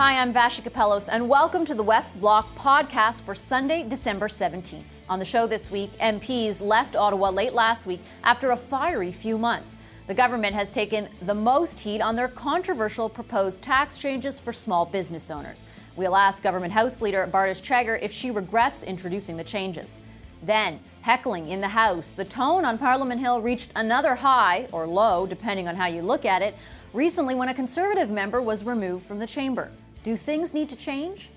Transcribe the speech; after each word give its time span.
Hi, 0.00 0.16
I'm 0.16 0.32
Vassy 0.32 0.62
Kapelos, 0.62 1.10
and 1.12 1.28
welcome 1.28 1.66
to 1.66 1.74
the 1.74 1.82
West 1.82 2.18
Block 2.18 2.48
podcast 2.56 3.20
for 3.20 3.34
Sunday, 3.34 3.86
December 3.86 4.28
17th. 4.28 4.82
On 5.10 5.18
the 5.18 5.26
show 5.26 5.46
this 5.46 5.70
week, 5.70 5.90
MPs 5.98 6.62
left 6.62 6.96
Ottawa 6.96 7.28
late 7.28 7.52
last 7.52 7.84
week 7.84 8.00
after 8.24 8.52
a 8.52 8.56
fiery 8.56 9.12
few 9.12 9.36
months. 9.36 9.76
The 10.06 10.14
government 10.14 10.54
has 10.54 10.72
taken 10.72 11.06
the 11.26 11.34
most 11.34 11.78
heat 11.78 12.00
on 12.00 12.16
their 12.16 12.28
controversial 12.28 13.10
proposed 13.10 13.60
tax 13.60 13.98
changes 13.98 14.40
for 14.40 14.54
small 14.54 14.86
business 14.86 15.30
owners. 15.30 15.66
We'll 15.96 16.16
ask 16.16 16.42
Government 16.42 16.72
House 16.72 17.02
Leader 17.02 17.28
Bardish 17.30 17.60
Chagger 17.60 18.00
if 18.00 18.10
she 18.10 18.30
regrets 18.30 18.84
introducing 18.84 19.36
the 19.36 19.44
changes. 19.44 20.00
Then, 20.42 20.80
heckling 21.02 21.50
in 21.50 21.60
the 21.60 21.68
House. 21.68 22.12
The 22.12 22.24
tone 22.24 22.64
on 22.64 22.78
Parliament 22.78 23.20
Hill 23.20 23.42
reached 23.42 23.70
another 23.76 24.14
high, 24.14 24.66
or 24.72 24.86
low, 24.86 25.26
depending 25.26 25.68
on 25.68 25.76
how 25.76 25.88
you 25.88 26.00
look 26.00 26.24
at 26.24 26.40
it, 26.40 26.54
recently 26.94 27.34
when 27.34 27.50
a 27.50 27.54
Conservative 27.54 28.10
member 28.10 28.40
was 28.40 28.64
removed 28.64 29.04
from 29.04 29.18
the 29.18 29.26
chamber. 29.26 29.70
Do 30.02 30.16
things 30.16 30.54
need 30.54 30.68
to 30.68 30.76
change? 30.76 31.30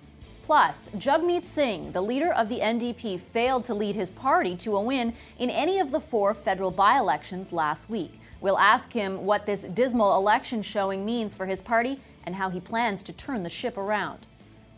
Plus, 0.43 0.89
Jagmeet 0.97 1.45
Singh, 1.45 1.93
the 1.93 2.01
leader 2.01 2.33
of 2.33 2.49
the 2.49 2.59
NDP, 2.59 3.17
failed 3.17 3.63
to 3.63 3.73
lead 3.73 3.95
his 3.95 4.09
party 4.09 4.57
to 4.57 4.75
a 4.75 4.81
win 4.81 5.13
in 5.39 5.49
any 5.49 5.79
of 5.79 5.89
the 5.89 6.01
four 6.01 6.33
federal 6.33 6.69
by 6.69 6.97
elections 6.97 7.53
last 7.53 7.89
week. 7.89 8.19
We'll 8.41 8.59
ask 8.59 8.91
him 8.91 9.25
what 9.25 9.45
this 9.45 9.63
dismal 9.63 10.17
election 10.17 10.61
showing 10.61 11.05
means 11.05 11.33
for 11.33 11.45
his 11.45 11.61
party 11.61 11.97
and 12.25 12.35
how 12.35 12.49
he 12.49 12.59
plans 12.59 13.01
to 13.03 13.13
turn 13.13 13.43
the 13.43 13.49
ship 13.49 13.77
around. 13.77 14.27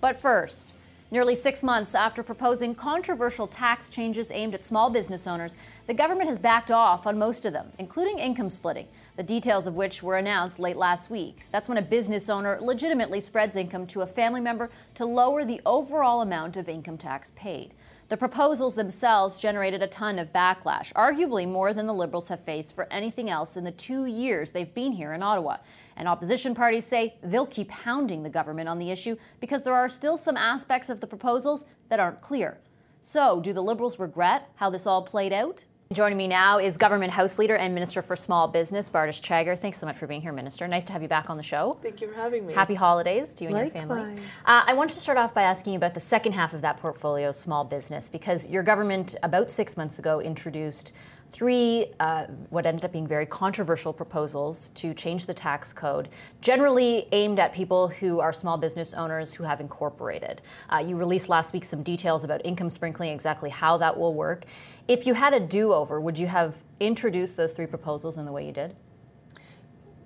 But 0.01 0.19
first, 0.19 0.74
nearly 1.11 1.35
six 1.35 1.63
months 1.63 1.95
after 1.95 2.23
proposing 2.23 2.75
controversial 2.75 3.47
tax 3.47 3.89
changes 3.89 4.31
aimed 4.31 4.55
at 4.55 4.63
small 4.63 4.89
business 4.89 5.27
owners, 5.27 5.55
the 5.87 5.93
government 5.93 6.29
has 6.29 6.39
backed 6.39 6.71
off 6.71 7.07
on 7.07 7.17
most 7.17 7.45
of 7.45 7.53
them, 7.53 7.71
including 7.79 8.19
income 8.19 8.49
splitting, 8.49 8.87
the 9.15 9.23
details 9.23 9.67
of 9.67 9.75
which 9.75 10.03
were 10.03 10.17
announced 10.17 10.59
late 10.59 10.77
last 10.77 11.09
week. 11.09 11.45
That's 11.51 11.69
when 11.69 11.77
a 11.77 11.81
business 11.81 12.29
owner 12.29 12.57
legitimately 12.59 13.21
spreads 13.21 13.55
income 13.55 13.87
to 13.87 14.01
a 14.01 14.07
family 14.07 14.41
member 14.41 14.69
to 14.95 15.05
lower 15.05 15.45
the 15.45 15.61
overall 15.65 16.21
amount 16.21 16.57
of 16.57 16.69
income 16.69 16.97
tax 16.97 17.31
paid. 17.35 17.73
The 18.07 18.17
proposals 18.17 18.75
themselves 18.75 19.39
generated 19.39 19.81
a 19.81 19.87
ton 19.87 20.19
of 20.19 20.31
backlash, 20.31 20.93
arguably 20.93 21.49
more 21.49 21.73
than 21.73 21.87
the 21.87 21.93
Liberals 21.93 22.27
have 22.27 22.39
faced 22.39 22.75
for 22.75 22.87
anything 22.91 23.31
else 23.31 23.57
in 23.57 23.63
the 23.63 23.71
two 23.71 24.05
years 24.05 24.51
they've 24.51 24.73
been 24.75 24.91
here 24.91 25.13
in 25.13 25.23
Ottawa. 25.23 25.57
And 25.97 26.07
opposition 26.07 26.53
parties 26.53 26.85
say 26.85 27.15
they'll 27.23 27.45
keep 27.45 27.71
hounding 27.71 28.23
the 28.23 28.29
government 28.29 28.67
on 28.67 28.79
the 28.79 28.91
issue 28.91 29.15
because 29.39 29.63
there 29.63 29.73
are 29.73 29.89
still 29.89 30.17
some 30.17 30.37
aspects 30.37 30.89
of 30.89 30.99
the 30.99 31.07
proposals 31.07 31.65
that 31.89 31.99
aren't 31.99 32.21
clear. 32.21 32.59
So, 32.99 33.39
do 33.39 33.53
the 33.53 33.61
Liberals 33.61 33.99
regret 33.99 34.49
how 34.55 34.69
this 34.69 34.87
all 34.87 35.03
played 35.03 35.31
out? 35.31 35.65
Joining 35.93 36.17
me 36.17 36.27
now 36.27 36.57
is 36.57 36.77
Government 36.77 37.13
House 37.13 37.37
Leader 37.37 37.57
and 37.57 37.75
Minister 37.75 38.01
for 38.01 38.15
Small 38.15 38.47
Business, 38.47 38.89
Bardish 38.89 39.21
Chagger. 39.21 39.55
Thanks 39.57 39.77
so 39.77 39.85
much 39.85 39.95
for 39.95 40.07
being 40.07 40.19
here, 40.19 40.31
Minister. 40.31 40.67
Nice 40.67 40.83
to 40.85 40.93
have 40.93 41.03
you 41.03 41.07
back 41.07 41.29
on 41.29 41.37
the 41.37 41.43
show. 41.43 41.77
Thank 41.83 42.01
you 42.01 42.07
for 42.07 42.15
having 42.15 42.47
me. 42.47 42.55
Happy 42.55 42.73
holidays 42.73 43.35
to 43.35 43.43
you 43.43 43.49
and 43.49 43.57
Likewise. 43.71 43.87
your 43.87 43.87
family. 43.87 44.23
Uh, 44.47 44.63
I 44.65 44.73
wanted 44.73 44.93
to 44.93 44.99
start 44.99 45.19
off 45.19 45.35
by 45.35 45.43
asking 45.43 45.73
you 45.73 45.77
about 45.77 45.93
the 45.93 45.99
second 45.99 46.31
half 46.31 46.55
of 46.55 46.61
that 46.61 46.77
portfolio, 46.77 47.31
small 47.31 47.63
business, 47.63 48.09
because 48.09 48.47
your 48.49 48.63
government 48.63 49.15
about 49.21 49.51
six 49.51 49.77
months 49.77 49.99
ago 49.99 50.21
introduced 50.21 50.91
three 51.29 51.87
uh, 51.99 52.25
what 52.49 52.65
ended 52.65 52.85
up 52.85 52.91
being 52.91 53.07
very 53.07 53.25
controversial 53.25 53.91
proposals 53.91 54.69
to 54.69 54.93
change 54.93 55.25
the 55.25 55.33
tax 55.33 55.73
code, 55.73 56.09
generally 56.41 57.07
aimed 57.11 57.39
at 57.39 57.53
people 57.53 57.87
who 57.87 58.19
are 58.19 58.31
small 58.31 58.57
business 58.57 58.93
owners 58.93 59.33
who 59.33 59.43
have 59.43 59.59
incorporated. 59.59 60.41
Uh, 60.69 60.77
you 60.77 60.95
released 60.95 61.27
last 61.29 61.53
week 61.53 61.63
some 61.63 61.83
details 61.83 62.23
about 62.23 62.41
income 62.45 62.69
sprinkling, 62.69 63.11
exactly 63.11 63.49
how 63.49 63.77
that 63.77 63.97
will 63.97 64.13
work. 64.13 64.45
If 64.87 65.07
you 65.07 65.15
had 65.15 65.33
a 65.33 65.39
do 65.39 65.73
over, 65.73 65.99
would 65.99 66.19
you 66.19 66.27
have 66.27 66.55
introduced 66.79 67.37
those 67.37 67.53
three 67.53 67.65
proposals 67.65 68.17
in 68.19 68.25
the 68.25 68.31
way 68.31 68.45
you 68.45 68.51
did? 68.51 68.75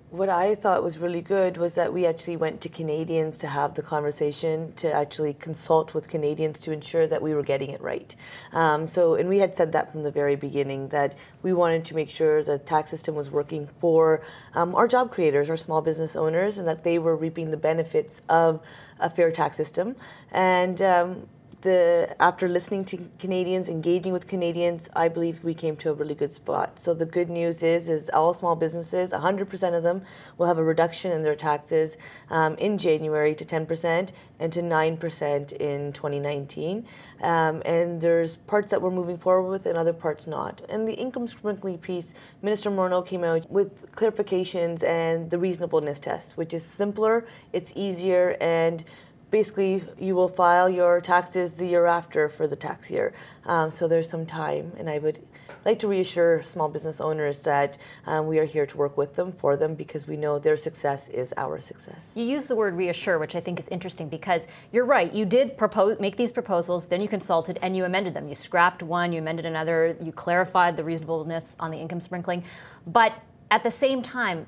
What 0.08 0.30
I 0.30 0.54
thought 0.54 0.82
was 0.82 0.98
really 0.98 1.20
good 1.20 1.56
was 1.58 1.74
that 1.74 1.92
we 1.92 2.04
actually 2.06 2.36
went 2.36 2.62
to 2.62 2.68
Canadians 2.68 3.36
to 3.38 3.46
have 3.46 3.74
the 3.74 3.82
conversation, 3.82 4.72
to 4.72 4.90
actually 4.92 5.34
consult 5.34 5.92
with 5.92 6.08
Canadians 6.08 6.58
to 6.60 6.72
ensure 6.72 7.06
that 7.06 7.20
we 7.20 7.34
were 7.34 7.42
getting 7.42 7.70
it 7.70 7.80
right. 7.80 8.16
Um, 8.52 8.88
so, 8.88 9.14
and 9.14 9.28
we 9.28 9.38
had 9.38 9.54
said 9.54 9.70
that 9.72 9.92
from 9.92 10.02
the 10.02 10.10
very 10.10 10.34
beginning 10.34 10.88
that 10.88 11.14
we 11.42 11.52
wanted 11.52 11.84
to 11.84 11.94
make 11.94 12.08
sure 12.08 12.42
the 12.42 12.58
tax 12.58 12.90
system 12.90 13.14
was 13.14 13.30
working 13.30 13.68
for 13.80 14.22
um, 14.54 14.74
our 14.74 14.88
job 14.88 15.12
creators, 15.12 15.48
our 15.50 15.56
small 15.56 15.82
business 15.82 16.16
owners, 16.16 16.58
and 16.58 16.66
that 16.66 16.82
they 16.82 16.98
were 16.98 17.14
reaping 17.14 17.50
the 17.50 17.56
benefits 17.56 18.22
of 18.28 18.60
a 18.98 19.10
fair 19.10 19.30
tax 19.30 19.56
system. 19.56 19.94
And 20.32 20.82
um, 20.82 21.28
the 21.62 22.14
after 22.20 22.48
listening 22.48 22.84
to 22.86 22.98
Canadians, 23.18 23.68
engaging 23.68 24.12
with 24.12 24.26
Canadians, 24.26 24.88
I 24.94 25.08
believe 25.08 25.44
we 25.44 25.54
came 25.54 25.76
to 25.76 25.90
a 25.90 25.92
really 25.92 26.14
good 26.14 26.32
spot. 26.32 26.78
So 26.78 26.94
the 26.94 27.06
good 27.06 27.28
news 27.28 27.62
is, 27.62 27.88
is 27.88 28.10
all 28.10 28.34
small 28.34 28.56
businesses, 28.56 29.12
100% 29.12 29.76
of 29.76 29.82
them 29.82 30.02
will 30.38 30.46
have 30.46 30.58
a 30.58 30.64
reduction 30.64 31.12
in 31.12 31.22
their 31.22 31.34
taxes 31.34 31.98
um, 32.30 32.56
in 32.56 32.78
January 32.78 33.34
to 33.34 33.44
10% 33.44 34.12
and 34.38 34.52
to 34.52 34.60
9% 34.62 35.52
in 35.52 35.92
2019. 35.92 36.86
Um, 37.20 37.62
and 37.66 38.00
there's 38.00 38.36
parts 38.36 38.70
that 38.70 38.80
we're 38.80 38.90
moving 38.90 39.18
forward 39.18 39.50
with 39.50 39.66
and 39.66 39.76
other 39.76 39.92
parts 39.92 40.26
not. 40.26 40.62
And 40.70 40.88
the 40.88 40.94
income 40.94 41.26
sprinkling 41.26 41.78
piece, 41.78 42.14
Minister 42.40 42.70
Morneau 42.70 43.06
came 43.06 43.24
out 43.24 43.50
with 43.50 43.94
clarifications 43.94 44.82
and 44.82 45.30
the 45.30 45.38
reasonableness 45.38 46.00
test, 46.00 46.36
which 46.36 46.54
is 46.54 46.64
simpler, 46.64 47.26
it's 47.52 47.72
easier, 47.76 48.36
and 48.40 48.84
basically 49.30 49.84
you 49.98 50.14
will 50.14 50.28
file 50.28 50.68
your 50.68 51.00
taxes 51.00 51.54
the 51.54 51.66
year 51.66 51.86
after 51.86 52.28
for 52.28 52.46
the 52.46 52.56
tax 52.56 52.90
year. 52.90 53.12
Um, 53.46 53.70
so 53.70 53.88
there's 53.88 54.08
some 54.08 54.26
time, 54.26 54.72
and 54.78 54.88
I 54.88 54.98
would 54.98 55.20
like 55.64 55.78
to 55.80 55.88
reassure 55.88 56.42
small 56.42 56.68
business 56.68 57.00
owners 57.00 57.42
that 57.42 57.76
um, 58.06 58.26
we 58.26 58.38
are 58.38 58.44
here 58.44 58.66
to 58.66 58.76
work 58.76 58.96
with 58.96 59.14
them 59.16 59.32
for 59.32 59.56
them 59.56 59.74
because 59.74 60.06
we 60.06 60.16
know 60.16 60.38
their 60.38 60.56
success 60.56 61.08
is 61.08 61.34
our 61.36 61.60
success. 61.60 62.12
You 62.16 62.24
use 62.24 62.46
the 62.46 62.56
word 62.56 62.74
reassure, 62.74 63.18
which 63.18 63.34
I 63.34 63.40
think 63.40 63.58
is 63.58 63.68
interesting 63.68 64.08
because 64.08 64.48
you're 64.72 64.86
right. 64.86 65.12
You 65.12 65.24
did 65.24 65.58
propose, 65.58 66.00
make 66.00 66.16
these 66.16 66.32
proposals, 66.32 66.88
then 66.88 67.00
you 67.00 67.08
consulted 67.08 67.58
and 67.62 67.76
you 67.76 67.84
amended 67.84 68.14
them. 68.14 68.28
You 68.28 68.34
scrapped 68.34 68.82
one, 68.82 69.12
you 69.12 69.20
amended 69.20 69.46
another, 69.46 69.96
you 70.00 70.12
clarified 70.12 70.76
the 70.76 70.84
reasonableness 70.84 71.56
on 71.60 71.70
the 71.70 71.78
income 71.78 72.00
sprinkling, 72.00 72.44
but 72.86 73.12
at 73.50 73.62
the 73.62 73.70
same 73.70 74.00
time, 74.00 74.46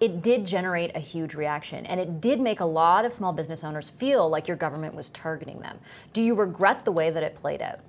it 0.00 0.22
did 0.22 0.44
generate 0.44 0.94
a 0.94 1.00
huge 1.00 1.34
reaction 1.34 1.86
and 1.86 2.00
it 2.00 2.20
did 2.20 2.40
make 2.40 2.60
a 2.60 2.64
lot 2.64 3.04
of 3.04 3.12
small 3.12 3.32
business 3.32 3.64
owners 3.64 3.88
feel 3.88 4.28
like 4.28 4.48
your 4.48 4.56
government 4.56 4.94
was 4.94 5.10
targeting 5.10 5.60
them. 5.60 5.78
Do 6.12 6.22
you 6.22 6.34
regret 6.34 6.84
the 6.84 6.92
way 6.92 7.10
that 7.10 7.22
it 7.22 7.34
played 7.34 7.62
out? 7.62 7.80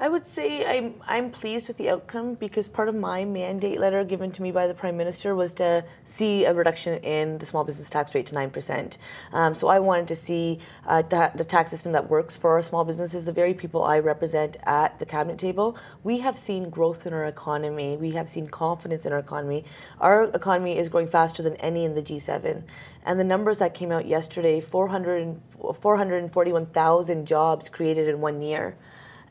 I 0.00 0.08
would 0.08 0.26
say 0.26 0.66
I'm 0.66 0.94
I'm 1.06 1.30
pleased 1.30 1.68
with 1.68 1.76
the 1.76 1.88
outcome 1.88 2.34
because 2.34 2.66
part 2.66 2.88
of 2.88 2.96
my 2.96 3.24
mandate 3.24 3.78
letter 3.78 4.02
given 4.02 4.32
to 4.32 4.42
me 4.42 4.50
by 4.50 4.66
the 4.66 4.74
Prime 4.74 4.96
Minister 4.96 5.36
was 5.36 5.52
to 5.54 5.84
see 6.02 6.44
a 6.46 6.52
reduction 6.52 6.98
in 7.04 7.38
the 7.38 7.46
small 7.46 7.62
business 7.62 7.90
tax 7.90 8.12
rate 8.12 8.26
to 8.26 8.34
nine 8.34 8.50
percent. 8.50 8.98
Um, 9.32 9.54
so 9.54 9.68
I 9.68 9.78
wanted 9.78 10.08
to 10.08 10.16
see 10.16 10.58
uh, 10.84 11.02
the, 11.02 11.30
the 11.36 11.44
tax 11.44 11.70
system 11.70 11.92
that 11.92 12.10
works 12.10 12.36
for 12.36 12.50
our 12.54 12.62
small 12.62 12.84
businesses, 12.84 13.26
the 13.26 13.32
very 13.32 13.54
people 13.54 13.84
I 13.84 14.00
represent 14.00 14.56
at 14.64 14.98
the 14.98 15.06
cabinet 15.06 15.38
table. 15.38 15.76
We 16.02 16.18
have 16.18 16.36
seen 16.36 16.70
growth 16.70 17.06
in 17.06 17.12
our 17.12 17.26
economy. 17.26 17.96
We 17.96 18.10
have 18.12 18.28
seen 18.28 18.48
confidence 18.48 19.06
in 19.06 19.12
our 19.12 19.20
economy. 19.20 19.64
Our 20.00 20.24
economy 20.24 20.76
is 20.76 20.88
growing 20.88 21.06
faster 21.06 21.40
than 21.40 21.54
any 21.56 21.84
in 21.84 21.94
the 21.94 22.02
G7. 22.02 22.64
And 23.06 23.20
the 23.20 23.24
numbers 23.24 23.58
that 23.58 23.74
came 23.74 23.92
out 23.92 24.06
yesterday 24.06 24.60
400, 24.60 25.40
441,000 25.80 27.26
jobs 27.26 27.68
created 27.68 28.08
in 28.08 28.20
one 28.20 28.42
year. 28.42 28.76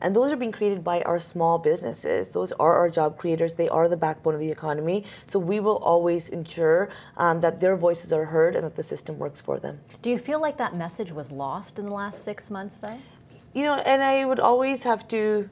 And 0.04 0.14
those 0.14 0.30
are 0.32 0.36
being 0.36 0.52
created 0.52 0.84
by 0.84 1.00
our 1.02 1.18
small 1.18 1.56
businesses. 1.56 2.28
Those 2.28 2.52
are 2.52 2.74
our 2.76 2.90
job 2.90 3.16
creators. 3.16 3.54
They 3.54 3.70
are 3.70 3.88
the 3.88 3.96
backbone 3.96 4.34
of 4.34 4.40
the 4.40 4.50
economy. 4.50 5.06
So 5.24 5.38
we 5.38 5.60
will 5.60 5.78
always 5.78 6.28
ensure 6.28 6.90
um, 7.16 7.40
that 7.40 7.58
their 7.58 7.74
voices 7.74 8.12
are 8.12 8.26
heard 8.26 8.54
and 8.54 8.66
that 8.66 8.76
the 8.76 8.82
system 8.82 9.18
works 9.18 9.40
for 9.40 9.58
them. 9.58 9.80
Do 10.02 10.10
you 10.10 10.18
feel 10.18 10.42
like 10.42 10.58
that 10.58 10.76
message 10.76 11.10
was 11.10 11.32
lost 11.32 11.78
in 11.78 11.86
the 11.86 11.92
last 11.94 12.22
six 12.22 12.50
months, 12.50 12.76
though? 12.76 12.98
You 13.54 13.64
know, 13.64 13.76
and 13.76 14.02
I 14.02 14.26
would 14.26 14.40
always 14.40 14.82
have 14.82 15.08
to, 15.08 15.48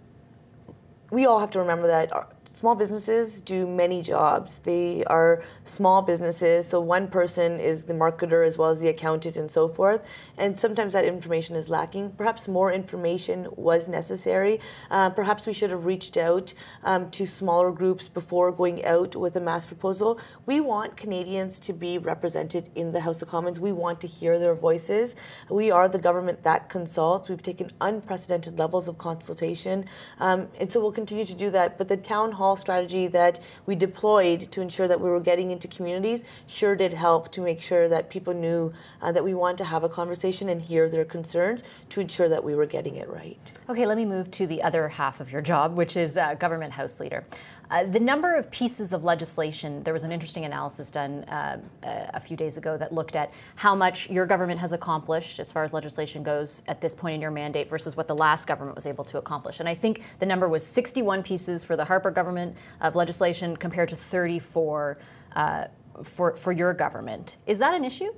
we 1.10 1.24
all 1.24 1.40
have 1.40 1.50
to 1.52 1.58
remember 1.58 1.86
that 1.86 2.12
our, 2.12 2.28
small 2.62 2.76
businesses 2.76 3.40
do 3.40 3.66
many 3.66 4.00
jobs. 4.00 4.58
They 4.58 5.02
are 5.06 5.42
small 5.64 6.00
businesses, 6.00 6.64
so 6.64 6.80
one 6.80 7.08
person 7.08 7.58
is 7.58 7.82
the 7.82 7.92
marketer 7.92 8.46
as 8.46 8.56
well 8.56 8.68
as 8.68 8.78
the 8.78 8.86
accountant 8.86 9.34
and 9.34 9.50
so 9.50 9.66
forth. 9.66 10.08
And 10.38 10.60
sometimes 10.60 10.92
that 10.92 11.04
information 11.04 11.56
is 11.56 11.68
lacking. 11.68 12.12
Perhaps 12.12 12.46
more 12.46 12.70
information 12.70 13.48
was 13.56 13.88
necessary. 13.88 14.60
Uh, 14.92 15.10
perhaps 15.10 15.44
we 15.44 15.52
should 15.52 15.70
have 15.70 15.86
reached 15.86 16.16
out 16.16 16.54
um, 16.84 17.10
to 17.10 17.26
smaller 17.26 17.72
groups 17.72 18.06
before 18.06 18.52
going 18.52 18.84
out 18.84 19.16
with 19.16 19.34
a 19.34 19.40
mass 19.40 19.66
proposal. 19.66 20.20
We 20.46 20.60
want 20.60 20.96
Canadians 20.96 21.58
to 21.66 21.72
be 21.72 21.98
represented 21.98 22.70
in 22.76 22.92
the 22.92 23.00
House 23.00 23.22
of 23.22 23.28
Commons. 23.28 23.58
We 23.58 23.72
want 23.72 24.00
to 24.02 24.06
hear 24.06 24.38
their 24.38 24.54
voices. 24.54 25.16
We 25.50 25.72
are 25.72 25.88
the 25.88 25.98
government 25.98 26.44
that 26.44 26.68
consults. 26.68 27.28
We've 27.28 27.42
taken 27.42 27.72
unprecedented 27.80 28.56
levels 28.56 28.86
of 28.86 28.98
consultation, 28.98 29.86
um, 30.20 30.46
and 30.60 30.70
so 30.70 30.78
we'll 30.78 30.92
continue 30.92 31.24
to 31.24 31.34
do 31.34 31.50
that. 31.50 31.76
But 31.76 31.88
the 31.88 31.96
town 31.96 32.30
hall 32.30 32.51
strategy 32.56 33.06
that 33.08 33.40
we 33.66 33.74
deployed 33.74 34.50
to 34.52 34.60
ensure 34.60 34.88
that 34.88 35.00
we 35.00 35.08
were 35.08 35.20
getting 35.20 35.50
into 35.50 35.68
communities 35.68 36.24
sure 36.46 36.74
did 36.74 36.92
help 36.92 37.30
to 37.32 37.40
make 37.40 37.60
sure 37.60 37.88
that 37.88 38.10
people 38.10 38.34
knew 38.34 38.72
uh, 39.00 39.12
that 39.12 39.24
we 39.24 39.34
want 39.34 39.58
to 39.58 39.64
have 39.64 39.84
a 39.84 39.88
conversation 39.88 40.48
and 40.48 40.62
hear 40.62 40.88
their 40.88 41.04
concerns 41.04 41.62
to 41.88 42.00
ensure 42.00 42.28
that 42.28 42.42
we 42.42 42.54
were 42.54 42.66
getting 42.66 42.96
it 42.96 43.08
right. 43.08 43.52
Okay, 43.68 43.86
let 43.86 43.96
me 43.96 44.04
move 44.04 44.30
to 44.32 44.46
the 44.46 44.62
other 44.62 44.88
half 44.88 45.20
of 45.20 45.30
your 45.30 45.42
job, 45.42 45.76
which 45.76 45.96
is 45.96 46.16
uh, 46.16 46.34
government 46.34 46.72
house 46.72 47.00
leader. 47.00 47.24
Uh, 47.72 47.84
the 47.84 47.98
number 47.98 48.34
of 48.34 48.50
pieces 48.50 48.92
of 48.92 49.02
legislation, 49.02 49.82
there 49.82 49.94
was 49.94 50.04
an 50.04 50.12
interesting 50.12 50.44
analysis 50.44 50.90
done 50.90 51.24
uh, 51.24 51.58
a 51.82 52.20
few 52.20 52.36
days 52.36 52.58
ago 52.58 52.76
that 52.76 52.92
looked 52.92 53.16
at 53.16 53.32
how 53.56 53.74
much 53.74 54.10
your 54.10 54.26
government 54.26 54.60
has 54.60 54.74
accomplished 54.74 55.40
as 55.40 55.50
far 55.50 55.64
as 55.64 55.72
legislation 55.72 56.22
goes 56.22 56.62
at 56.68 56.82
this 56.82 56.94
point 56.94 57.14
in 57.14 57.20
your 57.22 57.30
mandate 57.30 57.70
versus 57.70 57.96
what 57.96 58.06
the 58.06 58.14
last 58.14 58.46
government 58.46 58.74
was 58.74 58.86
able 58.86 59.04
to 59.04 59.16
accomplish. 59.16 59.58
And 59.58 59.66
I 59.66 59.74
think 59.74 60.02
the 60.18 60.26
number 60.26 60.50
was 60.50 60.66
61 60.66 61.22
pieces 61.22 61.64
for 61.64 61.74
the 61.74 61.84
Harper 61.86 62.10
government 62.10 62.58
of 62.82 62.94
legislation 62.94 63.56
compared 63.56 63.88
to 63.88 63.96
34 63.96 64.98
uh, 65.34 65.64
for, 66.02 66.36
for 66.36 66.52
your 66.52 66.74
government. 66.74 67.38
Is 67.46 67.58
that 67.60 67.72
an 67.72 67.86
issue? 67.86 68.12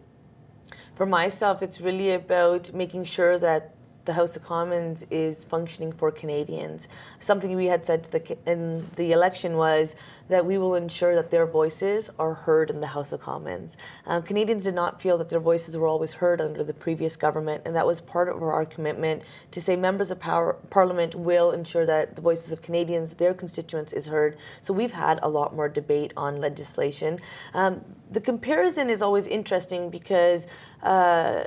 For 0.97 1.07
myself, 1.07 1.63
it's 1.63 1.81
really 1.81 2.11
about 2.11 2.73
making 2.73 3.05
sure 3.05 3.39
that 3.39 3.74
the 4.05 4.13
House 4.13 4.37
of 4.37 4.45
Commons 4.45 5.05
is 5.11 5.45
functioning 5.45 5.93
for 5.93 6.11
Canadians. 6.11 6.89
Something 7.21 7.57
we 7.57 7.67
had 7.67 7.85
said 7.85 8.05
the, 8.05 8.37
in 8.47 8.87
the 8.97 9.13
election 9.13 9.57
was 9.57 9.97
that 10.29 10.45
we 10.45 10.59
will 10.59 10.75
ensure 10.75 11.15
that 11.15 11.31
their 11.31 11.47
voices 11.47 12.11
are 12.19 12.35
heard 12.35 12.71
in 12.71 12.81
the 12.81 12.89
House 12.89 13.13
of 13.13 13.21
Commons. 13.21 13.77
Um, 14.07 14.23
Canadians 14.23 14.65
did 14.65 14.75
not 14.75 15.01
feel 15.01 15.17
that 15.19 15.31
their 15.31 15.41
voices 15.41 15.77
were 15.77 15.87
always 15.87 16.13
heard 16.15 16.41
under 16.41 16.63
the 16.63 16.75
previous 16.75 17.17
government, 17.17 17.63
and 17.65 17.75
that 17.77 17.87
was 17.87 18.01
part 18.01 18.29
of 18.29 18.43
our 18.43 18.67
commitment 18.67 19.23
to 19.51 19.61
say 19.61 19.77
members 19.77 20.11
of 20.11 20.21
power, 20.21 20.55
Parliament 20.71 21.15
will 21.15 21.53
ensure 21.53 21.87
that 21.87 22.17
the 22.17 22.23
voices 22.23 22.53
of 22.53 22.63
Canadians, 22.63 23.15
their 23.15 23.35
constituents, 23.35 23.93
is 23.93 24.07
heard. 24.07 24.37
So 24.63 24.75
we've 24.75 24.93
had 24.93 25.19
a 25.23 25.29
lot 25.29 25.55
more 25.55 25.69
debate 25.69 26.13
on 26.17 26.41
legislation. 26.41 27.19
Um, 27.55 27.85
the 28.11 28.21
comparison 28.21 28.91
is 28.91 29.03
always 29.03 29.27
interesting 29.27 29.91
because. 29.91 30.47
Uh, 30.83 31.45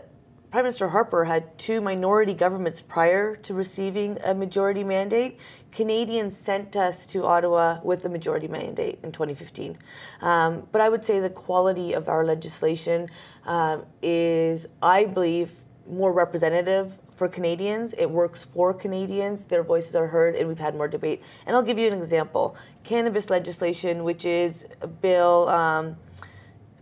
Prime 0.49 0.63
Minister 0.63 0.87
Harper 0.87 1.25
had 1.25 1.57
two 1.57 1.81
minority 1.81 2.33
governments 2.33 2.79
prior 2.79 3.35
to 3.35 3.53
receiving 3.53 4.17
a 4.23 4.33
majority 4.33 4.81
mandate. 4.81 5.41
Canadians 5.73 6.37
sent 6.37 6.77
us 6.77 7.05
to 7.07 7.25
Ottawa 7.25 7.81
with 7.83 8.05
a 8.05 8.09
majority 8.09 8.47
mandate 8.47 8.99
in 9.03 9.11
2015. 9.11 9.77
Um, 10.21 10.65
but 10.71 10.79
I 10.79 10.87
would 10.87 11.03
say 11.03 11.19
the 11.19 11.29
quality 11.29 11.91
of 11.91 12.07
our 12.07 12.23
legislation 12.23 13.09
um, 13.45 13.83
is, 14.01 14.65
I 14.81 15.03
believe, 15.03 15.51
more 15.85 16.13
representative 16.13 16.97
for 17.13 17.27
Canadians. 17.27 17.93
It 17.97 18.09
works 18.09 18.45
for 18.45 18.73
Canadians. 18.73 19.45
Their 19.47 19.63
voices 19.63 19.97
are 19.97 20.07
heard, 20.07 20.35
and 20.35 20.47
we've 20.47 20.59
had 20.59 20.75
more 20.75 20.87
debate. 20.87 21.21
And 21.45 21.57
I'll 21.57 21.63
give 21.63 21.77
you 21.77 21.87
an 21.87 21.97
example 21.97 22.55
cannabis 22.85 23.29
legislation, 23.29 24.05
which 24.05 24.23
is 24.23 24.63
Bill 25.01 25.49
um, 25.49 25.97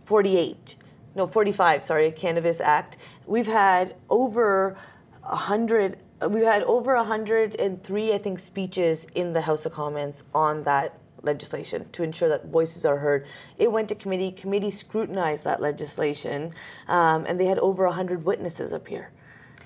48 0.04 0.76
no 1.16 1.26
45 1.26 1.82
sorry 1.82 2.12
cannabis 2.12 2.60
act 2.60 2.98
we've 3.26 3.46
had 3.46 3.96
over 4.08 4.76
a 5.24 5.34
hundred 5.34 5.98
we've 6.28 6.44
had 6.44 6.62
over 6.62 6.94
103 6.94 8.12
i 8.12 8.18
think 8.18 8.38
speeches 8.38 9.06
in 9.14 9.32
the 9.32 9.40
house 9.40 9.66
of 9.66 9.72
commons 9.72 10.22
on 10.34 10.62
that 10.62 11.00
legislation 11.22 11.88
to 11.90 12.04
ensure 12.04 12.28
that 12.28 12.46
voices 12.46 12.84
are 12.84 12.98
heard 12.98 13.26
it 13.58 13.72
went 13.72 13.88
to 13.88 13.94
committee 13.94 14.30
committee 14.30 14.70
scrutinized 14.70 15.42
that 15.42 15.60
legislation 15.60 16.52
um, 16.86 17.24
and 17.26 17.40
they 17.40 17.46
had 17.46 17.58
over 17.58 17.84
100 17.86 18.24
witnesses 18.24 18.72
appear 18.72 19.10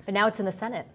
but 0.06 0.14
now 0.14 0.26
it's 0.26 0.40
in 0.40 0.46
the 0.46 0.52
senate 0.52 0.86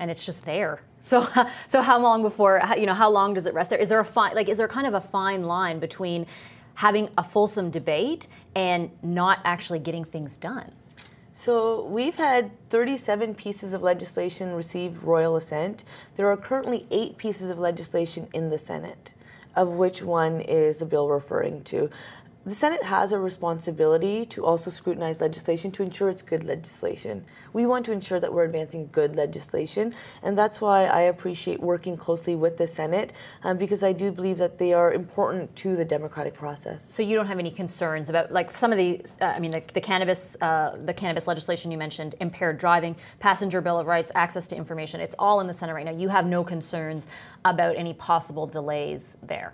and 0.00 0.10
it's 0.10 0.24
just 0.24 0.44
there 0.44 0.80
so, 1.00 1.26
so 1.66 1.82
how 1.82 1.98
long 1.98 2.22
before 2.22 2.60
you 2.76 2.86
know? 2.86 2.94
How 2.94 3.10
long 3.10 3.34
does 3.34 3.46
it 3.46 3.54
rest 3.54 3.70
there? 3.70 3.78
Is 3.78 3.88
there 3.88 4.00
a 4.00 4.04
fine, 4.04 4.34
like, 4.34 4.48
is 4.48 4.58
there 4.58 4.68
kind 4.68 4.86
of 4.86 4.94
a 4.94 5.00
fine 5.00 5.44
line 5.44 5.78
between 5.78 6.26
having 6.78 7.08
a 7.18 7.24
fulsome 7.24 7.70
debate 7.70 8.28
and 8.54 8.88
not 9.02 9.40
actually 9.44 9.80
getting 9.80 10.04
things 10.04 10.36
done? 10.36 10.70
So 11.32 11.84
we've 11.86 12.14
had 12.14 12.52
37 12.70 13.34
pieces 13.34 13.72
of 13.72 13.82
legislation 13.82 14.54
receive 14.54 15.02
royal 15.02 15.34
assent. 15.34 15.82
There 16.14 16.28
are 16.28 16.36
currently 16.36 16.86
eight 16.92 17.16
pieces 17.16 17.50
of 17.50 17.58
legislation 17.58 18.28
in 18.32 18.48
the 18.48 18.58
Senate, 18.58 19.14
of 19.56 19.70
which 19.70 20.04
one 20.04 20.40
is 20.40 20.80
a 20.80 20.86
bill 20.86 21.08
referring 21.08 21.64
to. 21.64 21.90
The 22.48 22.54
Senate 22.54 22.84
has 22.84 23.12
a 23.12 23.18
responsibility 23.18 24.24
to 24.24 24.42
also 24.42 24.70
scrutinize 24.70 25.20
legislation 25.20 25.70
to 25.72 25.82
ensure 25.82 26.08
it's 26.08 26.22
good 26.22 26.44
legislation. 26.44 27.26
We 27.52 27.66
want 27.66 27.84
to 27.84 27.92
ensure 27.92 28.20
that 28.20 28.32
we're 28.32 28.44
advancing 28.44 28.88
good 28.90 29.16
legislation, 29.16 29.92
and 30.22 30.38
that's 30.38 30.58
why 30.58 30.86
I 30.86 31.02
appreciate 31.02 31.60
working 31.60 31.94
closely 31.98 32.34
with 32.36 32.56
the 32.56 32.66
Senate 32.66 33.12
um, 33.44 33.58
because 33.58 33.82
I 33.82 33.92
do 33.92 34.10
believe 34.10 34.38
that 34.38 34.56
they 34.56 34.72
are 34.72 34.94
important 34.94 35.54
to 35.56 35.76
the 35.76 35.84
democratic 35.84 36.32
process. 36.32 36.82
So 36.82 37.02
you 37.02 37.16
don't 37.16 37.26
have 37.26 37.38
any 37.38 37.50
concerns 37.50 38.08
about 38.08 38.32
like 38.32 38.50
some 38.50 38.72
of 38.72 38.78
the, 38.78 39.04
uh, 39.20 39.26
I 39.26 39.40
mean, 39.40 39.50
the, 39.50 39.62
the 39.74 39.82
cannabis, 39.82 40.34
uh, 40.40 40.78
the 40.86 40.94
cannabis 40.94 41.26
legislation 41.26 41.70
you 41.70 41.76
mentioned, 41.76 42.14
impaired 42.18 42.56
driving, 42.56 42.96
passenger 43.18 43.60
bill 43.60 43.78
of 43.78 43.86
rights, 43.86 44.10
access 44.14 44.46
to 44.46 44.56
information. 44.56 45.02
It's 45.02 45.14
all 45.18 45.42
in 45.42 45.46
the 45.48 45.52
Senate 45.52 45.74
right 45.74 45.84
now. 45.84 45.92
You 45.92 46.08
have 46.08 46.24
no 46.24 46.44
concerns 46.44 47.08
about 47.44 47.76
any 47.76 47.92
possible 47.92 48.46
delays 48.46 49.18
there. 49.22 49.52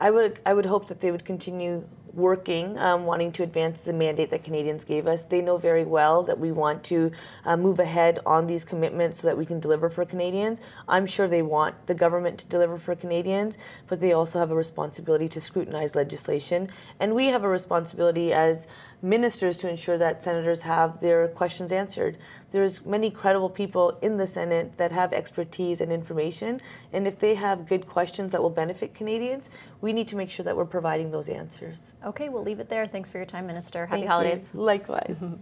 I 0.00 0.10
would 0.10 0.40
I 0.44 0.54
would 0.54 0.66
hope 0.66 0.88
that 0.88 1.00
they 1.00 1.10
would 1.10 1.24
continue 1.24 1.84
working, 2.16 2.78
um, 2.78 3.04
wanting 3.04 3.30
to 3.30 3.42
advance 3.42 3.84
the 3.84 3.92
mandate 3.92 4.30
that 4.30 4.42
Canadians 4.42 4.84
gave 4.84 5.06
us. 5.06 5.24
They 5.24 5.42
know 5.42 5.58
very 5.58 5.84
well 5.84 6.22
that 6.22 6.38
we 6.38 6.50
want 6.50 6.82
to 6.84 7.12
uh, 7.44 7.56
move 7.56 7.78
ahead 7.78 8.18
on 8.24 8.46
these 8.46 8.64
commitments 8.64 9.20
so 9.20 9.28
that 9.28 9.36
we 9.36 9.44
can 9.44 9.60
deliver 9.60 9.90
for 9.90 10.04
Canadians. 10.04 10.60
I'm 10.88 11.06
sure 11.06 11.28
they 11.28 11.42
want 11.42 11.86
the 11.86 11.94
government 11.94 12.38
to 12.38 12.46
deliver 12.46 12.78
for 12.78 12.94
Canadians, 12.96 13.58
but 13.86 14.00
they 14.00 14.12
also 14.12 14.38
have 14.38 14.50
a 14.50 14.54
responsibility 14.54 15.28
to 15.28 15.40
scrutinize 15.40 15.94
legislation. 15.94 16.68
And 16.98 17.14
we 17.14 17.26
have 17.26 17.44
a 17.44 17.48
responsibility 17.48 18.32
as 18.32 18.66
ministers 19.02 19.56
to 19.58 19.68
ensure 19.68 19.98
that 19.98 20.22
senators 20.22 20.62
have 20.62 21.00
their 21.00 21.28
questions 21.28 21.70
answered. 21.70 22.16
There's 22.50 22.84
many 22.86 23.10
credible 23.10 23.50
people 23.50 23.98
in 24.00 24.16
the 24.16 24.26
Senate 24.26 24.78
that 24.78 24.90
have 24.92 25.12
expertise 25.12 25.80
and 25.82 25.92
information, 25.92 26.60
and 26.92 27.06
if 27.06 27.18
they 27.18 27.34
have 27.34 27.66
good 27.66 27.86
questions 27.86 28.32
that 28.32 28.42
will 28.42 28.50
benefit 28.50 28.94
Canadians, 28.94 29.50
we 29.80 29.92
need 29.92 30.08
to 30.08 30.16
make 30.16 30.30
sure 30.30 30.44
that 30.44 30.56
we're 30.56 30.64
providing 30.64 31.10
those 31.10 31.28
answers. 31.28 31.92
Okay, 32.06 32.28
we'll 32.28 32.44
leave 32.44 32.60
it 32.60 32.68
there. 32.68 32.86
Thanks 32.86 33.10
for 33.10 33.18
your 33.18 33.26
time, 33.26 33.48
Minister. 33.48 33.84
Happy 33.84 34.02
Thank 34.02 34.10
holidays. 34.10 34.50
You. 34.54 34.60
Likewise. 34.60 35.20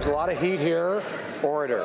was 0.00 0.06
a 0.06 0.10
lot 0.10 0.30
of 0.30 0.40
heat 0.40 0.60
here. 0.60 1.02
Order. 1.42 1.78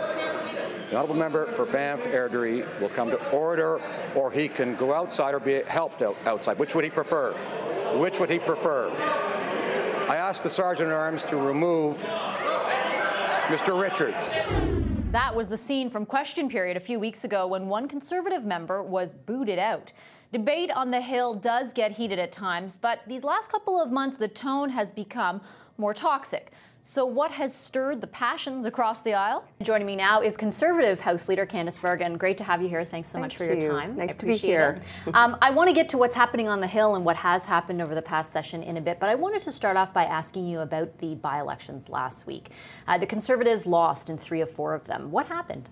The 0.90 0.98
honourable 0.98 1.16
member 1.16 1.46
for 1.54 1.66
Banff 1.66 2.06
Airdrie 2.06 2.63
will 2.81 2.90
come 2.90 3.10
to 3.10 3.31
order, 3.31 3.81
or 4.13 4.30
he 4.30 4.50
can 4.50 4.75
go 4.75 4.94
outside 4.94 5.34
or 5.34 5.40
be 5.40 5.62
helped 5.63 6.02
out 6.02 6.18
outside. 6.25 6.60
Which 6.60 6.75
would 6.75 6.84
he 6.84 6.90
prefer? 6.90 7.34
Which 7.98 8.19
would 8.19 8.30
he 8.30 8.40
prefer? 8.40 8.90
I 10.10 10.18
asked 10.18 10.44
the 10.44 10.50
Sergeant 10.50 10.90
at 10.90 10.96
Arms 10.96 11.24
to 11.25 11.38
remove 11.38 12.04
Mr. 13.48 13.80
Richards. 13.81 14.30
That 15.12 15.34
was 15.34 15.48
the 15.48 15.58
scene 15.58 15.90
from 15.90 16.06
question 16.06 16.50
period 16.50 16.75
a 16.75 16.81
few 16.81 17.00
weeks 17.00 17.24
ago 17.24 17.48
when 17.48 17.68
one 17.68 17.88
Conservative 17.88 18.44
member 18.44 18.84
was 18.84 19.13
booted 19.13 19.60
out. 19.60 19.94
Debate 20.36 20.70
on 20.72 20.92
the 20.92 21.00
Hill 21.00 21.34
does 21.34 21.72
get 21.72 21.94
heated 21.94 22.20
at 22.20 22.30
times, 22.30 22.76
but 22.76 23.00
these 23.08 23.24
last 23.24 23.50
couple 23.50 23.82
of 23.82 23.90
months, 23.90 24.18
the 24.18 24.28
tone 24.28 24.68
has 24.68 24.92
become 24.92 25.40
more 25.78 25.94
toxic. 25.94 26.52
So, 26.82 27.06
what 27.06 27.32
has 27.32 27.56
stirred 27.56 28.02
the 28.02 28.08
passions 28.08 28.65
across 28.65 29.01
the 29.01 29.13
aisle? 29.13 29.46
Joining 29.62 29.88
me 29.88 29.96
now 29.96 30.22
is 30.22 30.36
Conservative 30.36 31.00
House 31.00 31.30
Leader 31.30 31.46
Candice 31.46 31.80
Bergen. 31.80 32.18
Great 32.18 32.38
to 32.39 32.44
have 32.44 32.62
you 32.62 32.68
here. 32.68 32.84
Thanks 32.84 33.08
so 33.08 33.13
Thank 33.13 33.24
much 33.24 33.38
for 33.38 33.46
you. 33.46 33.62
your 33.62 33.72
time. 33.80 33.96
Nice 33.96 34.13
to 34.15 34.25
be 34.25 34.36
here. 34.36 34.82
um, 35.13 35.38
I 35.42 35.51
want 35.51 35.70
to 35.70 35.74
get 35.74 35.88
to 35.89 35.98
what's 35.98 36.15
happening 36.15 36.50
on 36.50 36.60
the 36.60 36.68
Hill 36.68 36.96
and 36.96 37.06
what 37.06 37.15
has 37.15 37.46
happened 37.46 37.82
over 37.82 37.96
the 37.96 38.01
past 38.01 38.34
session 38.34 38.62
in 38.62 38.75
a 38.75 38.82
bit, 38.82 39.00
but 39.00 39.08
I 39.08 39.15
wanted 39.15 39.42
to 39.44 39.54
start 39.54 39.77
off 39.77 39.94
by 39.94 40.04
asking 40.04 40.48
you 40.48 40.60
about 40.60 40.98
the 40.98 41.15
by 41.15 41.39
elections 41.39 41.88
last 41.88 42.27
week. 42.27 42.50
Uh, 42.89 42.98
the 42.98 43.08
Conservatives 43.08 43.65
lost 43.65 44.10
in 44.10 44.18
three 44.18 44.42
of 44.42 44.51
four 44.51 44.74
of 44.74 44.84
them. 44.84 45.12
What 45.12 45.27
happened? 45.27 45.70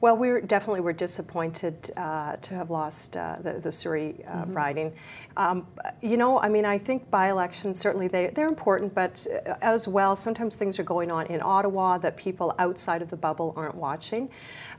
Well, 0.00 0.16
we 0.16 0.40
definitely 0.42 0.80
were 0.80 0.92
disappointed 0.92 1.90
uh, 1.96 2.36
to 2.36 2.54
have 2.54 2.70
lost 2.70 3.16
uh, 3.16 3.36
the, 3.40 3.54
the, 3.54 3.72
Surrey 3.72 4.16
uh, 4.26 4.42
mm-hmm. 4.42 4.52
riding. 4.52 4.92
Um, 5.36 5.66
you 6.02 6.16
know, 6.16 6.38
I 6.40 6.48
mean, 6.48 6.64
I 6.64 6.78
think 6.78 7.10
by-elections 7.10 7.78
certainly 7.78 8.08
they 8.08 8.28
they're 8.28 8.48
important, 8.48 8.94
but 8.94 9.26
uh, 9.46 9.54
as 9.62 9.88
well, 9.88 10.14
sometimes 10.14 10.56
things 10.56 10.78
are 10.78 10.84
going 10.84 11.10
on 11.10 11.26
in 11.26 11.40
Ottawa 11.42 11.98
that 11.98 12.16
people 12.16 12.54
outside 12.58 13.02
of 13.02 13.08
the 13.08 13.16
bubble 13.16 13.54
aren't 13.56 13.76
watching. 13.76 14.28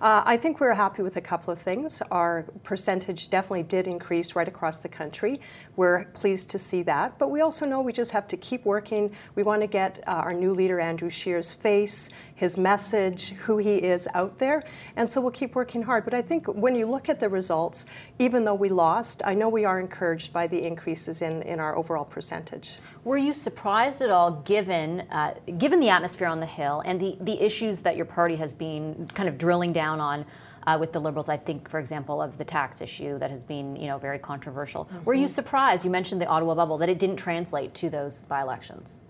Uh, 0.02 0.22
I 0.26 0.38
think 0.38 0.60
we're 0.60 0.74
happy 0.74 1.02
with 1.02 1.18
a 1.18 1.22
couple 1.22 1.52
of 1.52 1.60
things. 1.60 2.02
Our 2.12 2.44
percentage 2.64 3.30
definitely 3.30 3.64
did 3.64 3.88
increase 3.88 4.36
right 4.36 4.48
across 4.48 4.78
the 4.78 4.90
country. 4.90 5.40
We're 5.76 6.06
pleased 6.14 6.50
to 6.52 6.60
see 6.60 6.84
that, 6.84 7.18
but 7.18 7.32
we 7.32 7.42
also 7.42 7.66
know 7.66 7.82
we 7.82 7.94
just 7.94 8.12
have 8.12 8.28
to 8.28 8.38
keep 8.38 8.66
working. 8.66 9.16
We 9.36 9.44
want 9.44 9.62
to 9.62 9.68
get 9.68 10.04
uh, 10.06 10.12
our 10.12 10.34
new 10.34 10.54
leader 10.54 10.80
Andrew 10.80 11.10
Scheer's 11.10 11.52
face, 11.52 12.10
his 12.36 12.58
message, 12.58 13.30
who 13.30 13.58
he 13.58 13.78
is 13.78 14.08
out 14.14 14.38
there, 14.38 14.64
and 14.96 15.05
so 15.10 15.22
we'll 15.22 15.32
keep 15.32 15.56
working 15.56 15.84
hard. 15.84 16.06
But 16.06 16.14
I 16.14 16.22
think 16.22 16.48
when 16.48 16.76
you 16.76 16.86
look 16.86 17.10
at 17.10 17.20
the 17.20 17.30
results, 17.30 17.86
even 18.20 18.46
though 18.46 18.56
we 18.56 18.70
lost, 18.70 19.22
I 19.26 19.34
know 19.34 19.50
we 19.50 19.66
are 19.66 19.80
encouraged 19.80 20.34
by 20.34 20.48
the 20.48 20.62
increases 20.66 21.22
in, 21.22 21.42
in 21.44 21.60
our 21.60 21.76
overall 21.76 22.06
percentage. 22.06 22.78
Were 23.04 23.18
you 23.18 23.34
surprised 23.34 24.02
at 24.02 24.10
all, 24.10 24.32
given 24.44 25.02
uh, 25.12 25.36
given 25.58 25.80
the 25.80 25.90
atmosphere 25.90 26.28
on 26.28 26.40
the 26.40 26.46
Hill 26.46 26.82
and 26.86 27.00
the, 27.00 27.18
the 27.22 27.42
issues 27.42 27.82
that 27.82 27.96
your 27.96 28.06
party 28.06 28.36
has 28.36 28.54
been 28.54 29.10
kind 29.14 29.30
of 29.30 29.38
drilling 29.38 29.74
down 29.74 30.00
on 30.00 30.26
uh, 30.66 30.78
with 30.80 30.92
the 30.92 31.00
Liberals? 31.00 31.30
I 31.30 31.38
think, 31.38 31.70
for 31.70 31.80
example, 31.80 32.22
of 32.22 32.38
the 32.38 32.46
tax 32.46 32.82
issue 32.82 33.20
that 33.20 33.30
has 33.30 33.44
been 33.44 33.76
you 33.76 33.88
know 33.88 33.98
very 33.98 34.20
controversial. 34.20 34.86
Mm-hmm. 34.86 35.04
Were 35.06 35.14
you 35.14 35.28
surprised? 35.28 35.86
You 35.86 35.92
mentioned 35.92 36.20
the 36.22 36.28
Ottawa 36.28 36.56
bubble 36.56 36.78
that 36.80 36.90
it 36.90 37.00
didn't 37.00 37.18
translate 37.18 37.74
to 37.76 37.90
those 37.90 38.24
by-elections. 38.24 39.02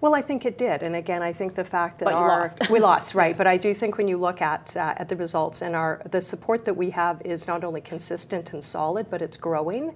Well, 0.00 0.14
I 0.14 0.22
think 0.22 0.46
it 0.46 0.56
did, 0.56 0.82
and 0.82 0.96
again, 0.96 1.22
I 1.22 1.32
think 1.32 1.54
the 1.54 1.64
fact 1.64 1.98
that 1.98 2.08
our 2.08 2.40
lost. 2.40 2.70
we 2.70 2.80
lost, 2.90 3.14
right? 3.14 3.36
But 3.36 3.46
I 3.46 3.56
do 3.56 3.74
think 3.74 3.98
when 3.98 4.08
you 4.08 4.16
look 4.16 4.40
at 4.40 4.76
uh, 4.76 4.94
at 4.96 5.08
the 5.08 5.16
results 5.16 5.60
and 5.60 5.76
our 5.76 6.02
the 6.10 6.20
support 6.20 6.64
that 6.64 6.74
we 6.74 6.90
have 6.90 7.20
is 7.24 7.46
not 7.46 7.64
only 7.64 7.80
consistent 7.80 8.52
and 8.52 8.64
solid, 8.64 9.10
but 9.10 9.20
it's 9.20 9.36
growing. 9.36 9.94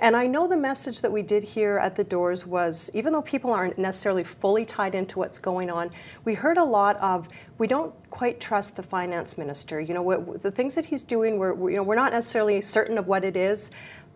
And 0.00 0.16
I 0.16 0.26
know 0.26 0.46
the 0.46 0.56
message 0.56 1.00
that 1.00 1.12
we 1.12 1.22
did 1.22 1.42
hear 1.42 1.78
at 1.78 1.96
the 1.96 2.04
doors 2.04 2.46
was, 2.46 2.90
even 2.94 3.12
though 3.12 3.22
people 3.22 3.52
aren't 3.52 3.76
necessarily 3.76 4.24
fully 4.24 4.64
tied 4.64 4.94
into 4.94 5.18
what's 5.18 5.38
going 5.38 5.70
on, 5.70 5.90
we 6.24 6.34
heard 6.34 6.56
a 6.56 6.64
lot 6.64 6.96
of 6.98 7.28
we 7.58 7.66
don't 7.66 7.92
quite 8.08 8.40
trust 8.40 8.76
the 8.76 8.82
finance 8.82 9.36
minister. 9.36 9.80
You 9.80 9.92
know, 9.92 10.02
what, 10.02 10.42
the 10.42 10.50
things 10.50 10.74
that 10.76 10.86
he's 10.86 11.04
doing, 11.04 11.36
we're, 11.36 11.52
we, 11.52 11.72
you 11.72 11.76
know, 11.76 11.82
we're 11.82 11.94
not 11.94 12.10
necessarily 12.10 12.62
certain 12.62 12.96
of 12.96 13.06
what 13.06 13.22
it 13.22 13.36
is 13.36 13.70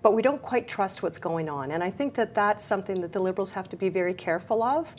but 0.05 0.13
we 0.13 0.21
don't 0.21 0.43
quite 0.43 0.69
trust 0.69 1.03
what's 1.03 1.17
going 1.17 1.49
on. 1.49 1.71
And 1.71 1.83
I 1.83 1.91
think 1.91 2.13
that 2.17 2.35
that's 2.35 2.63
something 2.63 3.01
that 3.01 3.13
the 3.13 3.21
Liberals 3.21 3.53
have 3.53 3.71
to 3.71 3.77
be 3.77 3.89
very 3.89 4.13
careful 4.13 4.63
of. 4.63 4.95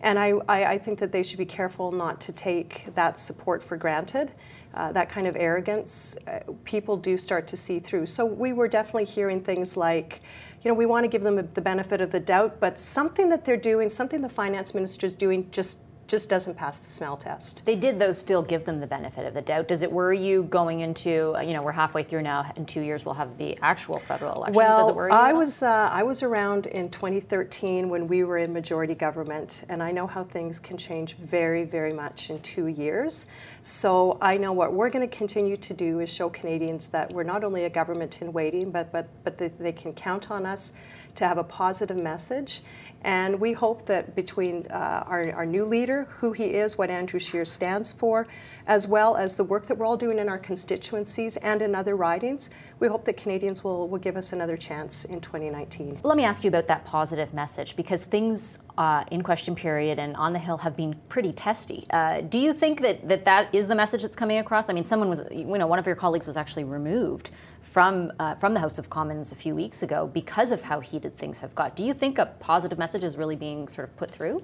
And 0.00 0.18
I, 0.18 0.30
I, 0.48 0.64
I 0.64 0.78
think 0.78 0.98
that 1.00 1.12
they 1.12 1.22
should 1.22 1.36
be 1.36 1.44
careful 1.44 1.92
not 1.92 2.22
to 2.22 2.32
take 2.32 2.86
that 2.94 3.18
support 3.18 3.62
for 3.62 3.76
granted. 3.76 4.32
Uh, 4.72 4.92
that 4.92 5.10
kind 5.10 5.26
of 5.26 5.36
arrogance, 5.36 6.16
uh, 6.26 6.40
people 6.64 6.96
do 6.96 7.18
start 7.18 7.46
to 7.48 7.56
see 7.56 7.78
through. 7.78 8.06
So 8.06 8.24
we 8.24 8.54
were 8.54 8.66
definitely 8.66 9.04
hearing 9.04 9.42
things 9.42 9.76
like, 9.76 10.22
you 10.62 10.70
know, 10.70 10.74
we 10.74 10.86
want 10.86 11.04
to 11.04 11.08
give 11.08 11.22
them 11.22 11.36
the 11.52 11.60
benefit 11.60 12.00
of 12.00 12.10
the 12.10 12.20
doubt, 12.20 12.58
but 12.58 12.80
something 12.80 13.28
that 13.28 13.44
they're 13.44 13.58
doing, 13.58 13.90
something 13.90 14.22
the 14.22 14.28
finance 14.30 14.72
minister 14.72 15.04
is 15.04 15.14
doing, 15.14 15.50
just 15.50 15.82
just 16.06 16.30
doesn't 16.30 16.54
pass 16.56 16.78
the 16.78 16.90
smell 16.90 17.16
test. 17.16 17.64
They 17.64 17.76
did, 17.76 17.98
though, 17.98 18.12
still 18.12 18.42
give 18.42 18.64
them 18.64 18.80
the 18.80 18.86
benefit 18.86 19.26
of 19.26 19.34
the 19.34 19.42
doubt. 19.42 19.68
Does 19.68 19.82
it 19.82 19.90
worry 19.90 20.18
you 20.18 20.44
going 20.44 20.80
into, 20.80 21.36
you 21.42 21.52
know, 21.52 21.62
we're 21.62 21.72
halfway 21.72 22.02
through 22.02 22.22
now. 22.22 22.50
In 22.56 22.64
two 22.64 22.80
years, 22.80 23.04
we'll 23.04 23.14
have 23.14 23.36
the 23.38 23.58
actual 23.62 23.98
federal 23.98 24.34
election. 24.34 24.54
Well, 24.54 24.78
Does 24.78 24.88
it 24.88 24.94
worry 24.96 25.12
you? 25.12 25.18
I 25.18 25.32
was 25.32 25.62
uh, 25.62 25.88
I 25.92 26.02
was 26.02 26.22
around 26.22 26.66
in 26.66 26.90
2013 26.90 27.88
when 27.88 28.06
we 28.06 28.24
were 28.24 28.38
in 28.38 28.52
majority 28.52 28.94
government, 28.94 29.64
and 29.68 29.82
I 29.82 29.90
know 29.90 30.06
how 30.06 30.24
things 30.24 30.58
can 30.58 30.76
change 30.76 31.16
very, 31.16 31.64
very 31.64 31.92
much 31.92 32.30
in 32.30 32.40
two 32.40 32.66
years. 32.68 33.26
So 33.62 34.18
I 34.20 34.36
know 34.36 34.52
what 34.52 34.72
we're 34.72 34.90
going 34.90 35.08
to 35.08 35.16
continue 35.16 35.56
to 35.56 35.74
do 35.74 36.00
is 36.00 36.08
show 36.08 36.28
Canadians 36.30 36.86
that 36.88 37.12
we're 37.12 37.24
not 37.24 37.44
only 37.44 37.64
a 37.64 37.70
government 37.70 38.22
in 38.22 38.32
waiting, 38.32 38.70
but 38.70 38.92
but 38.92 39.08
but 39.24 39.38
that 39.38 39.58
they 39.58 39.72
can 39.72 39.92
count 39.92 40.30
on 40.30 40.46
us 40.46 40.72
to 41.16 41.26
have 41.26 41.38
a 41.38 41.44
positive 41.44 41.96
message. 41.96 42.62
And 43.06 43.38
we 43.38 43.52
hope 43.52 43.86
that 43.86 44.16
between 44.16 44.66
uh, 44.66 45.04
our, 45.06 45.30
our, 45.30 45.46
new 45.46 45.64
leader, 45.64 46.08
who 46.16 46.32
he 46.32 46.46
is, 46.46 46.76
what 46.76 46.90
Andrew 46.90 47.20
Scheer 47.20 47.44
stands 47.44 47.92
for, 47.92 48.26
as 48.66 48.88
well 48.88 49.16
as 49.16 49.36
the 49.36 49.44
work 49.44 49.68
that 49.68 49.78
we're 49.78 49.86
all 49.86 49.96
doing 49.96 50.18
in 50.18 50.28
our 50.28 50.40
constituencies 50.40 51.36
and 51.36 51.62
in 51.62 51.76
other 51.76 51.94
ridings, 51.94 52.50
we 52.80 52.88
hope 52.88 53.04
that 53.04 53.16
Canadians 53.16 53.62
will, 53.62 53.86
will 53.88 54.00
give 54.00 54.16
us 54.16 54.32
another 54.32 54.56
chance 54.56 55.04
in 55.04 55.20
2019. 55.20 56.00
Let 56.02 56.16
me 56.16 56.24
ask 56.24 56.42
you 56.42 56.48
about 56.48 56.66
that 56.66 56.84
positive 56.84 57.32
message 57.32 57.76
because 57.76 58.04
things 58.04 58.58
uh, 58.78 59.04
in 59.10 59.22
question 59.22 59.54
period 59.54 59.98
and 59.98 60.16
on 60.16 60.32
the 60.32 60.38
Hill 60.38 60.58
have 60.58 60.76
been 60.76 60.94
pretty 61.08 61.32
testy. 61.32 61.84
Uh, 61.90 62.20
do 62.20 62.38
you 62.38 62.52
think 62.52 62.80
that, 62.80 63.08
that 63.08 63.24
that 63.24 63.54
is 63.54 63.68
the 63.68 63.74
message 63.74 64.02
that's 64.02 64.16
coming 64.16 64.38
across? 64.38 64.68
I 64.68 64.72
mean, 64.72 64.84
someone 64.84 65.08
was, 65.08 65.22
you 65.30 65.44
know, 65.46 65.66
one 65.66 65.78
of 65.78 65.86
your 65.86 65.96
colleagues 65.96 66.26
was 66.26 66.36
actually 66.36 66.64
removed 66.64 67.30
from 67.60 68.12
uh, 68.18 68.34
from 68.34 68.54
the 68.54 68.60
House 68.60 68.78
of 68.78 68.90
Commons 68.90 69.32
a 69.32 69.36
few 69.36 69.54
weeks 69.54 69.82
ago 69.82 70.06
because 70.06 70.52
of 70.52 70.62
how 70.62 70.80
heated 70.80 71.16
things 71.16 71.40
have 71.40 71.54
got. 71.54 71.74
Do 71.74 71.84
you 71.84 71.94
think 71.94 72.18
a 72.18 72.26
positive 72.26 72.78
message 72.78 73.04
is 73.04 73.16
really 73.16 73.36
being 73.36 73.68
sort 73.68 73.88
of 73.88 73.96
put 73.96 74.10
through? 74.10 74.42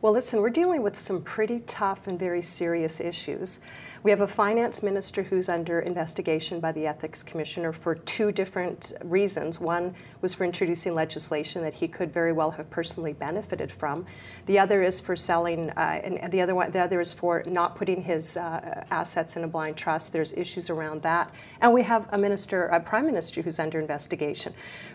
Well, 0.00 0.12
listen, 0.12 0.40
we're 0.40 0.50
dealing 0.50 0.82
with 0.82 0.98
some 0.98 1.22
pretty 1.22 1.60
tough 1.60 2.06
and 2.06 2.18
very 2.18 2.42
serious 2.42 3.00
issues. 3.00 3.60
We 4.02 4.10
have 4.10 4.20
a 4.20 4.26
finance 4.26 4.82
minister 4.82 5.22
who's 5.22 5.48
under 5.48 5.80
investigation 5.80 6.60
by 6.60 6.72
the 6.72 6.86
Ethics 6.86 7.22
Commissioner 7.22 7.72
for 7.72 7.94
two 7.94 8.32
different 8.32 8.92
reasons. 9.02 9.60
One 9.60 9.94
was 10.20 10.34
for 10.34 10.44
introducing 10.44 10.94
legislation 10.94 11.62
that 11.62 11.72
he 11.72 11.88
could 11.88 12.12
very 12.12 12.30
well 12.30 12.50
have 12.50 12.68
personally 12.68 13.14
benefited 13.14 13.72
from. 13.72 14.04
The 14.44 14.58
other 14.58 14.82
is 14.82 15.00
for 15.00 15.16
selling, 15.16 15.70
uh, 15.70 16.02
and 16.04 16.30
the 16.30 16.42
other 16.42 16.54
one, 16.54 16.70
the 16.70 16.80
other 16.80 17.00
is 17.00 17.14
for 17.14 17.42
not 17.46 17.76
putting 17.76 18.02
his 18.02 18.36
uh, 18.36 18.84
assets 18.90 19.36
in 19.36 19.44
a 19.44 19.48
blind 19.48 19.78
trust. 19.78 20.12
There's 20.12 20.34
issues 20.34 20.68
around 20.68 21.00
that, 21.00 21.30
and 21.62 21.72
we 21.72 21.82
have 21.84 22.06
a 22.12 22.18
minister, 22.18 22.66
a 22.66 22.80
prime 22.80 23.06
minister, 23.06 23.40
who's 23.40 23.58
under 23.58 23.80
investigation. 23.80 24.52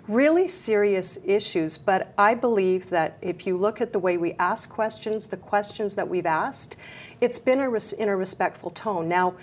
Really 0.07 0.47
serious 0.47 1.17
issues. 1.25 1.79
But 1.79 2.13
I 2.15 2.35
believe 2.35 2.91
that 2.91 3.17
if 3.23 3.47
you 3.47 3.57
look 3.57 3.81
at 3.81 3.91
the 3.91 3.99
way 3.99 4.17
we 4.17 4.33
ask 4.33 4.69
questions, 4.99 5.27
the 5.27 5.37
questions 5.37 5.95
that 5.95 6.09
we've 6.09 6.25
asked, 6.25 6.75
it's 7.21 7.39
been 7.39 7.61
a 7.61 7.69
res- 7.69 7.93
in 7.93 8.09
a 8.09 8.15
respectful 8.17 8.69
tone. 8.69 9.07
Now, 9.07 9.33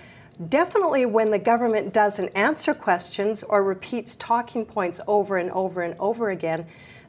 definitely 0.49 1.07
when 1.07 1.31
the 1.31 1.39
government 1.39 1.91
doesn't 1.91 2.29
answer 2.35 2.75
questions 2.75 3.41
or 3.41 3.63
repeats 3.63 4.15
talking 4.15 4.65
points 4.65 5.01
over 5.07 5.35
and 5.35 5.49
over 5.49 5.81
and 5.81 5.95
over 5.97 6.29
again, 6.29 6.67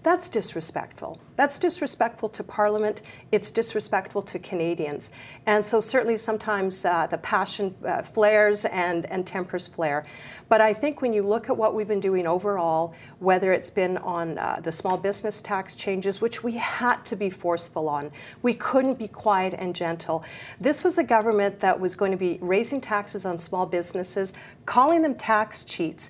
that's 0.09 0.31
disrespectful. 0.31 1.21
That's 1.37 1.59
disrespectful 1.59 2.31
to 2.31 2.43
Parliament. 2.43 3.03
It's 3.31 3.51
disrespectful 3.51 4.23
to 4.23 4.39
Canadians. 4.39 5.11
And 5.45 5.63
so, 5.63 5.81
certainly, 5.81 6.17
sometimes 6.17 6.83
uh, 6.83 7.09
the 7.09 7.19
passion 7.19 7.75
uh, 7.87 8.01
flares 8.01 8.65
and, 8.65 9.05
and 9.11 9.27
tempers 9.27 9.67
flare. 9.67 10.07
But 10.49 10.63
I 10.63 10.73
think 10.73 11.03
when 11.03 11.13
you 11.13 11.23
look 11.23 11.51
at 11.51 11.57
what 11.59 11.75
we've 11.75 11.87
been 11.87 12.01
doing 12.01 12.27
overall, 12.27 12.95
whether 13.19 13.53
it's 13.53 13.69
been 13.69 13.99
on 13.99 14.39
uh, 14.39 14.61
the 14.63 14.73
small 14.73 14.97
business 14.97 15.43
tax 15.43 15.77
changes, 15.77 16.23
which 16.23 16.43
we 16.43 16.53
had 16.55 17.05
to 17.05 17.15
be 17.15 17.29
forceful 17.29 17.87
on, 17.87 18.11
we 18.41 18.55
couldn't 18.55 18.99
be 18.99 19.09
quiet 19.09 19.53
and 19.59 19.75
gentle. 19.75 20.25
This 20.59 20.83
was 20.83 20.97
a 20.97 21.05
government 21.05 21.61
that 21.61 21.79
was 21.79 21.95
going 21.95 22.13
to 22.13 22.17
be 22.17 22.39
raising 22.41 22.81
taxes 22.81 23.27
on 23.27 23.37
small 23.37 23.67
businesses, 23.67 24.33
calling 24.65 25.03
them 25.03 25.15
tax 25.15 25.65
cheats 25.65 26.09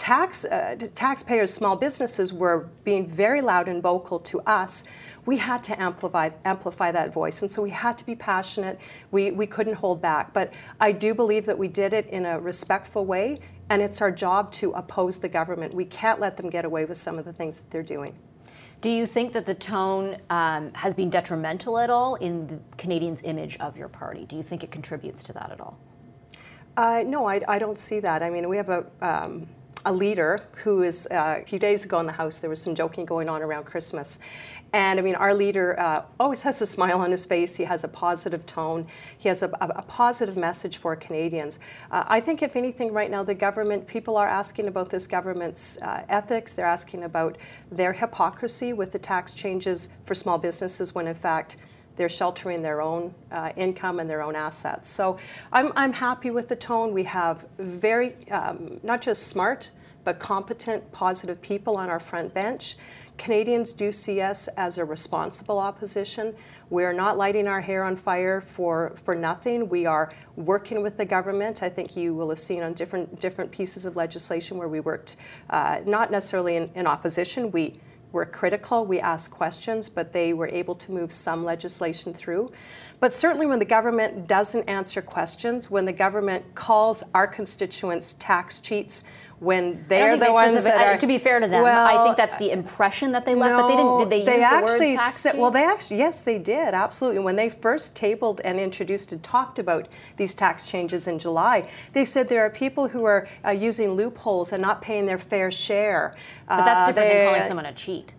tax, 0.00 0.46
uh, 0.46 0.76
taxpayers, 0.94 1.52
small 1.52 1.76
businesses 1.76 2.32
were 2.32 2.70
being 2.84 3.06
very 3.06 3.42
loud 3.42 3.68
and 3.68 3.82
vocal 3.82 4.18
to 4.18 4.40
us, 4.40 4.84
we 5.26 5.36
had 5.36 5.62
to 5.64 5.78
amplify, 5.78 6.30
amplify 6.46 6.90
that 6.90 7.12
voice. 7.12 7.42
And 7.42 7.50
so 7.50 7.60
we 7.60 7.68
had 7.68 7.98
to 7.98 8.06
be 8.06 8.14
passionate. 8.14 8.80
We, 9.10 9.30
we 9.30 9.46
couldn't 9.46 9.74
hold 9.74 10.00
back. 10.00 10.32
But 10.32 10.54
I 10.80 10.92
do 10.92 11.12
believe 11.12 11.44
that 11.44 11.58
we 11.58 11.68
did 11.68 11.92
it 11.92 12.06
in 12.06 12.24
a 12.24 12.40
respectful 12.40 13.04
way, 13.04 13.40
and 13.68 13.82
it's 13.82 14.00
our 14.00 14.10
job 14.10 14.50
to 14.52 14.72
oppose 14.72 15.18
the 15.18 15.28
government. 15.28 15.74
We 15.74 15.84
can't 15.84 16.18
let 16.18 16.38
them 16.38 16.48
get 16.48 16.64
away 16.64 16.86
with 16.86 16.96
some 16.96 17.18
of 17.18 17.26
the 17.26 17.32
things 17.34 17.58
that 17.58 17.70
they're 17.70 17.82
doing. 17.82 18.14
Do 18.80 18.88
you 18.88 19.04
think 19.04 19.34
that 19.34 19.44
the 19.44 19.54
tone 19.54 20.16
um, 20.30 20.72
has 20.72 20.94
been 20.94 21.10
detrimental 21.10 21.78
at 21.78 21.90
all 21.90 22.14
in 22.14 22.46
the 22.46 22.58
Canadians' 22.78 23.20
image 23.22 23.58
of 23.58 23.76
your 23.76 23.88
party? 23.88 24.24
Do 24.24 24.38
you 24.38 24.42
think 24.42 24.64
it 24.64 24.70
contributes 24.70 25.22
to 25.24 25.34
that 25.34 25.52
at 25.52 25.60
all? 25.60 25.78
Uh, 26.78 27.04
no, 27.06 27.26
I, 27.26 27.42
I, 27.46 27.58
don't 27.58 27.78
see 27.78 28.00
that. 28.00 28.22
I 28.22 28.30
mean, 28.30 28.48
we 28.48 28.56
have 28.56 28.70
a 28.70 28.86
um, 29.02 29.46
a 29.84 29.92
leader 29.92 30.40
who 30.56 30.82
is 30.82 31.08
uh, 31.10 31.38
a 31.40 31.44
few 31.44 31.58
days 31.58 31.84
ago 31.84 32.00
in 32.00 32.06
the 32.06 32.12
house 32.12 32.38
there 32.38 32.50
was 32.50 32.60
some 32.60 32.74
joking 32.74 33.04
going 33.04 33.28
on 33.28 33.42
around 33.42 33.64
christmas. 33.64 34.18
And 34.72 34.98
i 34.98 35.02
mean 35.02 35.14
our 35.14 35.34
leader 35.34 35.78
uh, 35.80 36.02
always 36.18 36.42
has 36.42 36.60
a 36.60 36.66
smile 36.66 37.00
on 37.00 37.10
his 37.10 37.24
face. 37.26 37.56
He 37.56 37.64
has 37.64 37.82
a 37.82 37.88
positive 37.88 38.44
tone. 38.46 38.86
He 39.18 39.28
has 39.28 39.42
a, 39.42 39.48
a, 39.60 39.68
a 39.76 39.82
positive 39.82 40.36
message 40.36 40.76
for 40.76 40.94
canadians. 40.96 41.58
Uh, 41.90 42.04
i 42.06 42.20
think 42.20 42.42
if 42.42 42.56
anything 42.56 42.92
right 42.92 43.10
now 43.10 43.22
the 43.22 43.34
government 43.34 43.86
people 43.86 44.16
are 44.16 44.28
asking 44.28 44.68
about 44.68 44.90
this 44.90 45.06
government's 45.06 45.80
uh, 45.82 46.04
ethics. 46.08 46.52
They're 46.52 46.66
asking 46.66 47.04
about 47.04 47.38
their 47.70 47.92
hypocrisy 47.92 48.72
with 48.72 48.92
the 48.92 48.98
tax 48.98 49.34
changes 49.34 49.88
for 50.04 50.14
small 50.14 50.38
businesses 50.38 50.94
when 50.94 51.06
in 51.06 51.14
fact 51.14 51.56
they're 51.96 52.08
sheltering 52.08 52.62
their 52.62 52.80
own 52.80 53.14
uh, 53.30 53.52
income 53.56 54.00
and 54.00 54.08
their 54.08 54.22
own 54.22 54.36
assets. 54.36 54.90
So 54.90 55.18
I'm, 55.52 55.72
I'm 55.76 55.92
happy 55.92 56.30
with 56.30 56.48
the 56.48 56.56
tone. 56.56 56.92
We 56.92 57.04
have 57.04 57.44
very, 57.58 58.14
um, 58.30 58.80
not 58.82 59.02
just 59.02 59.28
smart, 59.28 59.70
but 60.04 60.18
competent, 60.18 60.90
positive 60.92 61.42
people 61.42 61.76
on 61.76 61.90
our 61.90 62.00
front 62.00 62.32
bench. 62.32 62.76
Canadians 63.18 63.72
do 63.72 63.92
see 63.92 64.22
us 64.22 64.48
as 64.56 64.78
a 64.78 64.84
responsible 64.84 65.58
opposition. 65.58 66.34
We're 66.70 66.94
not 66.94 67.18
lighting 67.18 67.46
our 67.46 67.60
hair 67.60 67.84
on 67.84 67.96
fire 67.96 68.40
for, 68.40 68.96
for 69.04 69.14
nothing. 69.14 69.68
We 69.68 69.84
are 69.84 70.10
working 70.36 70.80
with 70.80 70.96
the 70.96 71.04
government. 71.04 71.62
I 71.62 71.68
think 71.68 71.96
you 71.96 72.14
will 72.14 72.30
have 72.30 72.38
seen 72.38 72.62
on 72.62 72.72
different 72.72 73.20
different 73.20 73.50
pieces 73.50 73.84
of 73.84 73.94
legislation 73.94 74.56
where 74.56 74.68
we 74.68 74.80
worked 74.80 75.16
uh, 75.50 75.80
not 75.84 76.10
necessarily 76.10 76.56
in, 76.56 76.70
in 76.74 76.86
opposition. 76.86 77.50
We 77.50 77.74
were 78.12 78.26
critical. 78.26 78.84
We 78.84 79.00
asked 79.00 79.30
questions, 79.30 79.88
but 79.88 80.12
they 80.12 80.32
were 80.32 80.48
able 80.48 80.74
to 80.76 80.92
move 80.92 81.12
some 81.12 81.44
legislation 81.44 82.12
through. 82.12 82.50
But 82.98 83.14
certainly, 83.14 83.46
when 83.46 83.58
the 83.58 83.64
government 83.64 84.26
doesn't 84.26 84.68
answer 84.68 85.00
questions, 85.00 85.70
when 85.70 85.84
the 85.84 85.92
government 85.92 86.54
calls 86.54 87.02
our 87.14 87.26
constituents 87.26 88.14
tax 88.18 88.60
cheats, 88.60 89.04
when 89.40 89.82
they're 89.88 90.18
the 90.18 90.30
ones 90.30 90.64
that 90.64 90.86
are, 90.86 90.98
to 90.98 91.06
be 91.06 91.16
fair 91.16 91.40
to 91.40 91.48
them, 91.48 91.62
well, 91.62 91.86
I 91.86 92.04
think 92.04 92.18
that's 92.18 92.36
the 92.36 92.50
impression 92.50 93.10
that 93.12 93.24
they 93.24 93.34
left. 93.34 93.52
No, 93.52 93.62
but 93.62 93.68
they 93.68 93.76
didn't. 93.76 93.98
Did 93.98 94.10
they, 94.10 94.24
they 94.24 94.36
use 94.36 94.44
actually 94.44 94.78
the 94.78 94.92
word 94.92 94.96
tax 94.98 95.14
said, 95.16 95.38
Well, 95.38 95.50
they 95.50 95.64
actually 95.64 95.96
yes, 95.96 96.20
they 96.20 96.38
did 96.38 96.74
absolutely. 96.74 97.20
When 97.20 97.36
they 97.36 97.48
first 97.48 97.96
tabled 97.96 98.42
and 98.44 98.60
introduced 98.60 99.12
and 99.12 99.22
talked 99.22 99.58
about 99.58 99.88
these 100.18 100.34
tax 100.34 100.70
changes 100.70 101.06
in 101.06 101.18
July, 101.18 101.66
they 101.94 102.04
said 102.04 102.28
there 102.28 102.44
are 102.44 102.50
people 102.50 102.88
who 102.88 103.04
are 103.04 103.26
uh, 103.44 103.50
using 103.50 103.92
loopholes 103.92 104.52
and 104.52 104.60
not 104.60 104.82
paying 104.82 105.06
their 105.06 105.18
fair 105.18 105.50
share. 105.50 106.14
But 106.46 106.64
that's 106.64 106.82
uh, 106.82 106.86
different 106.88 107.08
they, 107.08 107.14
than 107.16 107.26
calling 107.26 107.48
someone 107.48 107.66
a 107.66 107.72
cheat 107.72 108.12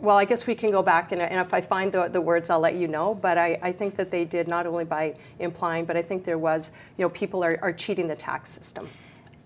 well, 0.00 0.18
I 0.18 0.26
guess 0.26 0.46
we 0.46 0.54
can 0.54 0.70
go 0.70 0.82
back 0.82 1.12
and, 1.12 1.22
and 1.22 1.40
if 1.40 1.54
I 1.54 1.62
find 1.62 1.90
the, 1.90 2.08
the, 2.08 2.20
words, 2.20 2.50
I'll 2.50 2.60
let 2.60 2.74
you 2.74 2.86
know. 2.88 3.14
But 3.14 3.38
I, 3.38 3.58
I, 3.62 3.72
think 3.72 3.96
that 3.96 4.10
they 4.10 4.26
did 4.26 4.48
not 4.48 4.66
only 4.66 4.84
by 4.84 5.14
implying, 5.38 5.86
but 5.86 5.96
I 5.96 6.02
think 6.02 6.24
there 6.24 6.36
was, 6.36 6.72
you 6.98 7.06
know, 7.06 7.08
people 7.08 7.42
are, 7.42 7.58
are 7.62 7.72
cheating 7.72 8.06
the 8.06 8.16
tax 8.16 8.50
system. 8.50 8.86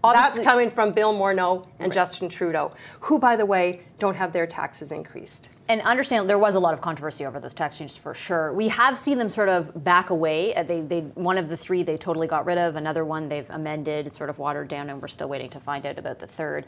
Obviously, 0.05 0.45
That's 0.45 0.49
coming 0.49 0.71
from 0.71 0.93
Bill 0.93 1.13
Morneau 1.13 1.65
and 1.81 1.89
right. 1.89 1.93
Justin 1.93 2.29
Trudeau, 2.29 2.71
who, 3.01 3.19
by 3.19 3.35
the 3.35 3.45
way, 3.45 3.81
don't 3.99 4.15
have 4.15 4.33
their 4.33 4.47
taxes 4.47 4.93
increased. 4.93 5.49
And 5.69 5.81
understand 5.83 6.31
there 6.31 6.39
was 6.39 6.55
a 6.55 6.61
lot 6.61 6.73
of 6.73 6.81
controversy 6.81 7.27
over 7.27 7.41
those 7.41 7.53
tax 7.53 7.79
changes 7.79 7.97
for 7.97 8.15
sure. 8.15 8.53
We 8.53 8.69
have 8.69 8.97
seen 8.97 9.19
them 9.19 9.29
sort 9.29 9.49
of 9.49 9.85
back 9.85 10.11
away. 10.11 10.55
Uh, 10.55 10.63
they, 10.63 10.83
they, 10.83 11.01
one 11.01 11.37
of 11.37 11.49
the 11.49 11.57
three 11.57 11.83
they 11.83 11.97
totally 11.97 12.29
got 12.29 12.47
rid 12.47 12.59
of. 12.59 12.77
Another 12.77 13.05
one 13.05 13.29
they've 13.29 13.51
amended, 13.51 14.15
sort 14.15 14.31
of 14.31 14.39
watered 14.39 14.69
down, 14.69 14.89
and 14.89 15.03
we're 15.03 15.09
still 15.09 15.29
waiting 15.29 15.51
to 15.51 15.61
find 15.61 15.85
out 15.85 15.99
about 15.99 16.21
the 16.21 16.29
third. 16.29 16.67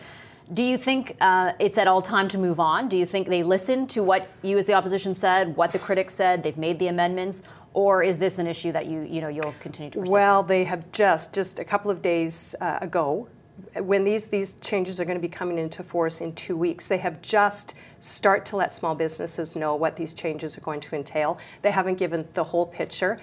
Do 0.53 0.65
you 0.65 0.77
think 0.77 1.17
uh, 1.21 1.53
it's 1.61 1.79
at 1.79 1.87
all 1.87 2.03
time 2.03 2.27
to 2.29 2.39
move 2.39 2.59
on? 2.59 2.89
Do 2.89 2.97
you 2.97 3.07
think 3.07 3.29
they 3.29 3.45
listened 3.45 3.89
to 3.91 4.03
what 4.03 4.29
you, 4.43 4.59
as 4.59 4.67
the 4.67 4.73
opposition, 4.73 5.15
said, 5.15 5.55
what 5.57 5.71
the 5.71 5.79
critics 5.79 6.13
said? 6.15 6.43
They've 6.43 6.57
made 6.57 6.81
the 6.81 6.89
amendments, 6.89 7.45
or 7.73 8.03
is 8.03 8.19
this 8.19 8.39
an 8.39 8.47
issue 8.47 8.73
that 8.73 8.87
you, 8.87 9.03
you 9.03 9.21
know, 9.21 9.29
you'll 9.29 9.55
continue 9.61 9.91
to? 9.91 10.00
Well, 10.00 10.43
they 10.43 10.65
have 10.65 10.91
just 10.93 11.35
just 11.35 11.59
a 11.59 11.65
couple 11.65 11.91
of 11.91 12.03
days 12.03 12.55
uh, 12.61 12.79
ago, 12.81 13.29
when 13.77 14.05
these 14.05 14.29
these 14.29 14.55
changes 14.57 15.00
are 15.00 15.05
going 15.05 15.19
to 15.19 15.23
be 15.23 15.29
coming 15.29 15.59
into 15.59 15.83
force 15.83 16.21
in 16.21 16.35
two 16.35 16.57
weeks. 16.57 16.87
They 16.87 16.99
have 16.99 17.21
just 17.23 17.75
start 17.99 18.45
to 18.47 18.57
let 18.57 18.73
small 18.73 18.95
businesses 18.95 19.57
know 19.57 19.75
what 19.75 19.97
these 19.97 20.15
changes 20.15 20.57
are 20.57 20.62
going 20.62 20.81
to 20.81 20.97
entail. 20.97 21.39
They 21.62 21.71
haven't 21.71 21.97
given 21.97 22.27
the 22.35 22.45
whole 22.45 22.67
picture 22.67 23.19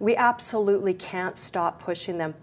we 0.00 0.14
absolutely 0.14 0.94
can't 0.94 1.36
stop 1.36 1.82
pushing 1.82 2.18
them. 2.18 2.34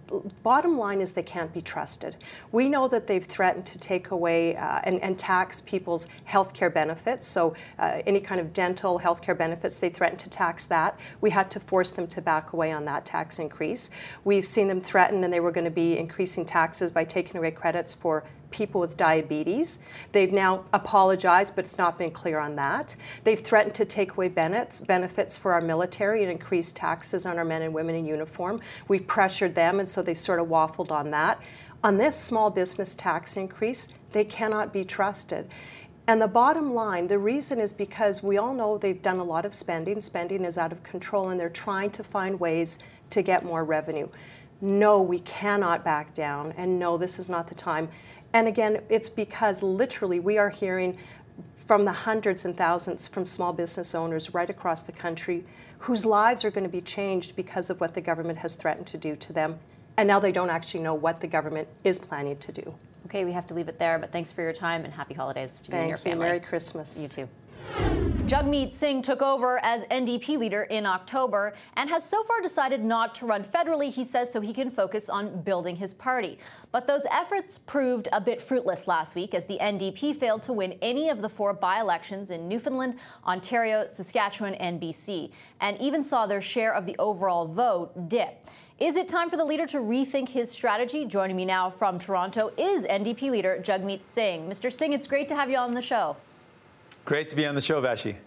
Bottom 0.43 0.77
line 0.77 0.99
is 0.99 1.11
they 1.11 1.23
can't 1.23 1.53
be 1.53 1.61
trusted. 1.61 2.17
We 2.51 2.67
know 2.67 2.87
that 2.89 3.07
they've 3.07 3.23
threatened 3.23 3.65
to 3.67 3.79
take 3.79 4.11
away 4.11 4.55
uh, 4.57 4.81
and, 4.83 5.01
and, 5.01 5.17
tax 5.17 5.61
people's 5.61 6.07
health 6.25 6.53
care 6.53 6.69
benefits. 6.69 7.25
So, 7.25 7.55
uh, 7.79 8.01
any 8.05 8.19
kind 8.19 8.41
of 8.41 8.51
dental 8.51 8.97
health 8.97 9.21
care 9.21 9.35
benefits, 9.35 9.79
they 9.79 9.89
threatened 9.89 10.19
to 10.19 10.29
tax 10.29 10.65
that. 10.65 10.99
We 11.21 11.29
had 11.29 11.49
to 11.51 11.59
force 11.59 11.91
them 11.91 12.07
to 12.07 12.21
back 12.21 12.51
away 12.51 12.71
on 12.71 12.85
that 12.85 13.05
tax 13.05 13.39
increase. 13.39 13.89
We've 14.25 14.45
seen 14.45 14.67
them 14.67 14.81
threaten, 14.81 15.23
and 15.23 15.31
they 15.31 15.39
were 15.39 15.51
going 15.51 15.65
to 15.65 15.71
be 15.71 15.97
increasing 15.97 16.45
taxes 16.45 16.91
by 16.91 17.05
taking 17.05 17.37
away 17.37 17.51
credits 17.51 17.93
for 17.93 18.25
people 18.55 18.79
with 18.79 18.95
diabetes. 18.95 19.79
They've 20.13 20.31
now 20.31 20.63
apologized, 20.71 21.57
but 21.57 21.65
it's 21.65 21.77
not 21.77 21.97
been 21.97 22.11
clear 22.11 22.39
on 22.39 22.55
that. 22.55 22.95
They've 23.25 23.39
threatened 23.39 23.75
to 23.75 23.85
take 23.85 24.13
away 24.13 24.29
benefits, 24.29 24.79
benefits 24.79 25.35
for 25.35 25.51
our 25.51 25.59
military 25.59 26.23
and 26.23 26.31
increase 26.31 26.71
taxes 26.71 27.25
on 27.25 27.37
our 27.37 27.43
men 27.43 27.63
and 27.63 27.73
women 27.73 27.95
in 27.95 28.05
uniform. 28.05 28.61
We've 28.87 29.05
pressured 29.05 29.55
them, 29.55 29.79
and 29.79 29.89
so 29.89 30.01
they 30.01 30.13
sort 30.13 30.39
of 30.39 30.47
waffled 30.47 30.91
on 30.91 31.11
that. 31.11 31.41
On 31.83 31.97
this 31.97 32.17
small 32.17 32.49
business 32.49 32.95
tax 32.95 33.35
increase, 33.35 33.89
they 34.13 34.23
cannot 34.23 34.71
be 34.71 34.85
trusted. 34.85 35.51
And 36.07 36.21
the 36.21 36.27
bottom 36.27 36.73
line, 36.73 37.07
the 37.07 37.19
reason 37.19 37.59
is 37.59 37.73
because 37.73 38.23
we 38.23 38.37
all 38.37 38.53
know 38.53 38.77
they've 38.77 39.01
done 39.01 39.19
a 39.19 39.23
lot 39.23 39.43
of 39.43 39.53
spending. 39.53 39.99
Spending 39.99 40.45
is 40.45 40.57
out 40.57 40.71
of 40.71 40.81
control, 40.83 41.29
and 41.29 41.37
they're 41.37 41.49
trying 41.49 41.91
to 41.91 42.03
find 42.05 42.39
ways 42.39 42.79
to 43.09 43.21
get 43.21 43.43
more 43.43 43.65
revenue. 43.65 44.07
No, 44.61 45.01
we 45.01 45.19
cannot 45.19 45.83
back 45.83 46.13
down, 46.13 46.53
and 46.53 46.79
no, 46.79 46.97
this 46.97 47.19
is 47.19 47.29
not 47.29 47.47
the 47.47 47.55
time. 47.55 47.89
And 48.35 48.49
again, 48.49 48.81
it's 48.89 49.07
because 49.07 49.63
literally 49.63 50.19
we 50.19 50.37
are 50.37 50.49
hearing 50.49 50.97
from 51.67 51.85
the 51.85 51.93
hundreds 51.93 52.43
and 52.43 52.55
thousands 52.57 53.07
from 53.07 53.25
small 53.25 53.53
business 53.53 53.95
owners 53.95 54.33
right 54.33 54.49
across 54.49 54.81
the 54.81 54.91
country 54.91 55.45
whose 55.79 56.05
lives 56.05 56.43
are 56.43 56.51
going 56.51 56.65
to 56.65 56.69
be 56.69 56.81
changed 56.81 57.37
because 57.37 57.69
of 57.69 57.79
what 57.79 57.93
the 57.93 58.01
government 58.01 58.39
has 58.39 58.55
threatened 58.55 58.87
to 58.87 58.97
do 58.97 59.15
to 59.15 59.31
them. 59.31 59.57
And 59.95 60.05
now 60.05 60.19
they 60.19 60.33
don't 60.33 60.49
actually 60.49 60.81
know 60.81 60.93
what 60.93 61.21
the 61.21 61.27
government 61.27 61.69
is 61.85 61.97
planning 61.97 62.35
to 62.39 62.51
do. 62.51 62.75
Okay, 63.05 63.23
we 63.23 63.31
have 63.31 63.47
to 63.47 63.53
leave 63.53 63.69
it 63.69 63.79
there, 63.79 63.97
but 63.99 64.11
thanks 64.11 64.33
for 64.33 64.41
your 64.41 64.51
time 64.51 64.83
and 64.83 64.93
happy 64.93 65.13
holidays 65.13 65.61
to 65.61 65.71
Thank 65.71 65.73
you 65.73 65.81
and 65.83 65.89
your 65.89 65.97
family. 65.97 66.25
You. 66.25 66.31
Merry 66.33 66.39
Christmas. 66.41 67.01
You 67.01 67.07
too. 67.07 67.29
Jagmeet 68.25 68.73
Singh 68.73 69.03
took 69.03 69.21
over 69.21 69.59
as 69.63 69.83
NDP 69.85 70.39
leader 70.39 70.63
in 70.63 70.87
October 70.87 71.53
and 71.77 71.87
has 71.91 72.03
so 72.03 72.23
far 72.23 72.41
decided 72.41 72.83
not 72.83 73.13
to 73.15 73.27
run 73.27 73.43
federally, 73.43 73.91
he 73.91 74.03
says, 74.03 74.33
so 74.33 74.41
he 74.41 74.51
can 74.51 74.71
focus 74.71 75.09
on 75.09 75.43
building 75.43 75.75
his 75.75 75.93
party. 75.93 76.39
But 76.71 76.87
those 76.87 77.05
efforts 77.11 77.59
proved 77.59 78.07
a 78.11 78.19
bit 78.19 78.41
fruitless 78.41 78.87
last 78.87 79.13
week 79.13 79.35
as 79.35 79.45
the 79.45 79.59
NDP 79.61 80.15
failed 80.15 80.41
to 80.43 80.53
win 80.53 80.75
any 80.81 81.09
of 81.09 81.21
the 81.21 81.29
four 81.29 81.53
by 81.53 81.79
elections 81.79 82.31
in 82.31 82.47
Newfoundland, 82.47 82.95
Ontario, 83.27 83.85
Saskatchewan, 83.87 84.55
and 84.55 84.81
BC, 84.81 85.29
and 85.61 85.79
even 85.79 86.03
saw 86.03 86.25
their 86.25 86.41
share 86.41 86.73
of 86.73 86.87
the 86.87 86.95
overall 86.97 87.45
vote 87.45 88.09
dip. 88.09 88.47
Is 88.79 88.97
it 88.97 89.07
time 89.07 89.29
for 89.29 89.37
the 89.37 89.45
leader 89.45 89.67
to 89.67 89.77
rethink 89.77 90.29
his 90.29 90.51
strategy? 90.51 91.05
Joining 91.05 91.35
me 91.35 91.45
now 91.45 91.69
from 91.69 91.99
Toronto 91.99 92.51
is 92.57 92.85
NDP 92.85 93.29
leader 93.29 93.59
Jagmeet 93.61 94.03
Singh. 94.03 94.49
Mr. 94.49 94.71
Singh, 94.73 94.93
it's 94.93 95.07
great 95.07 95.27
to 95.29 95.35
have 95.35 95.51
you 95.51 95.57
on 95.57 95.75
the 95.75 95.81
show. 95.81 96.17
Great 97.05 97.27
to 97.29 97.35
be 97.35 97.45
on 97.45 97.53
the 97.53 97.61
show, 97.61 97.79
Vassy. 97.79 98.17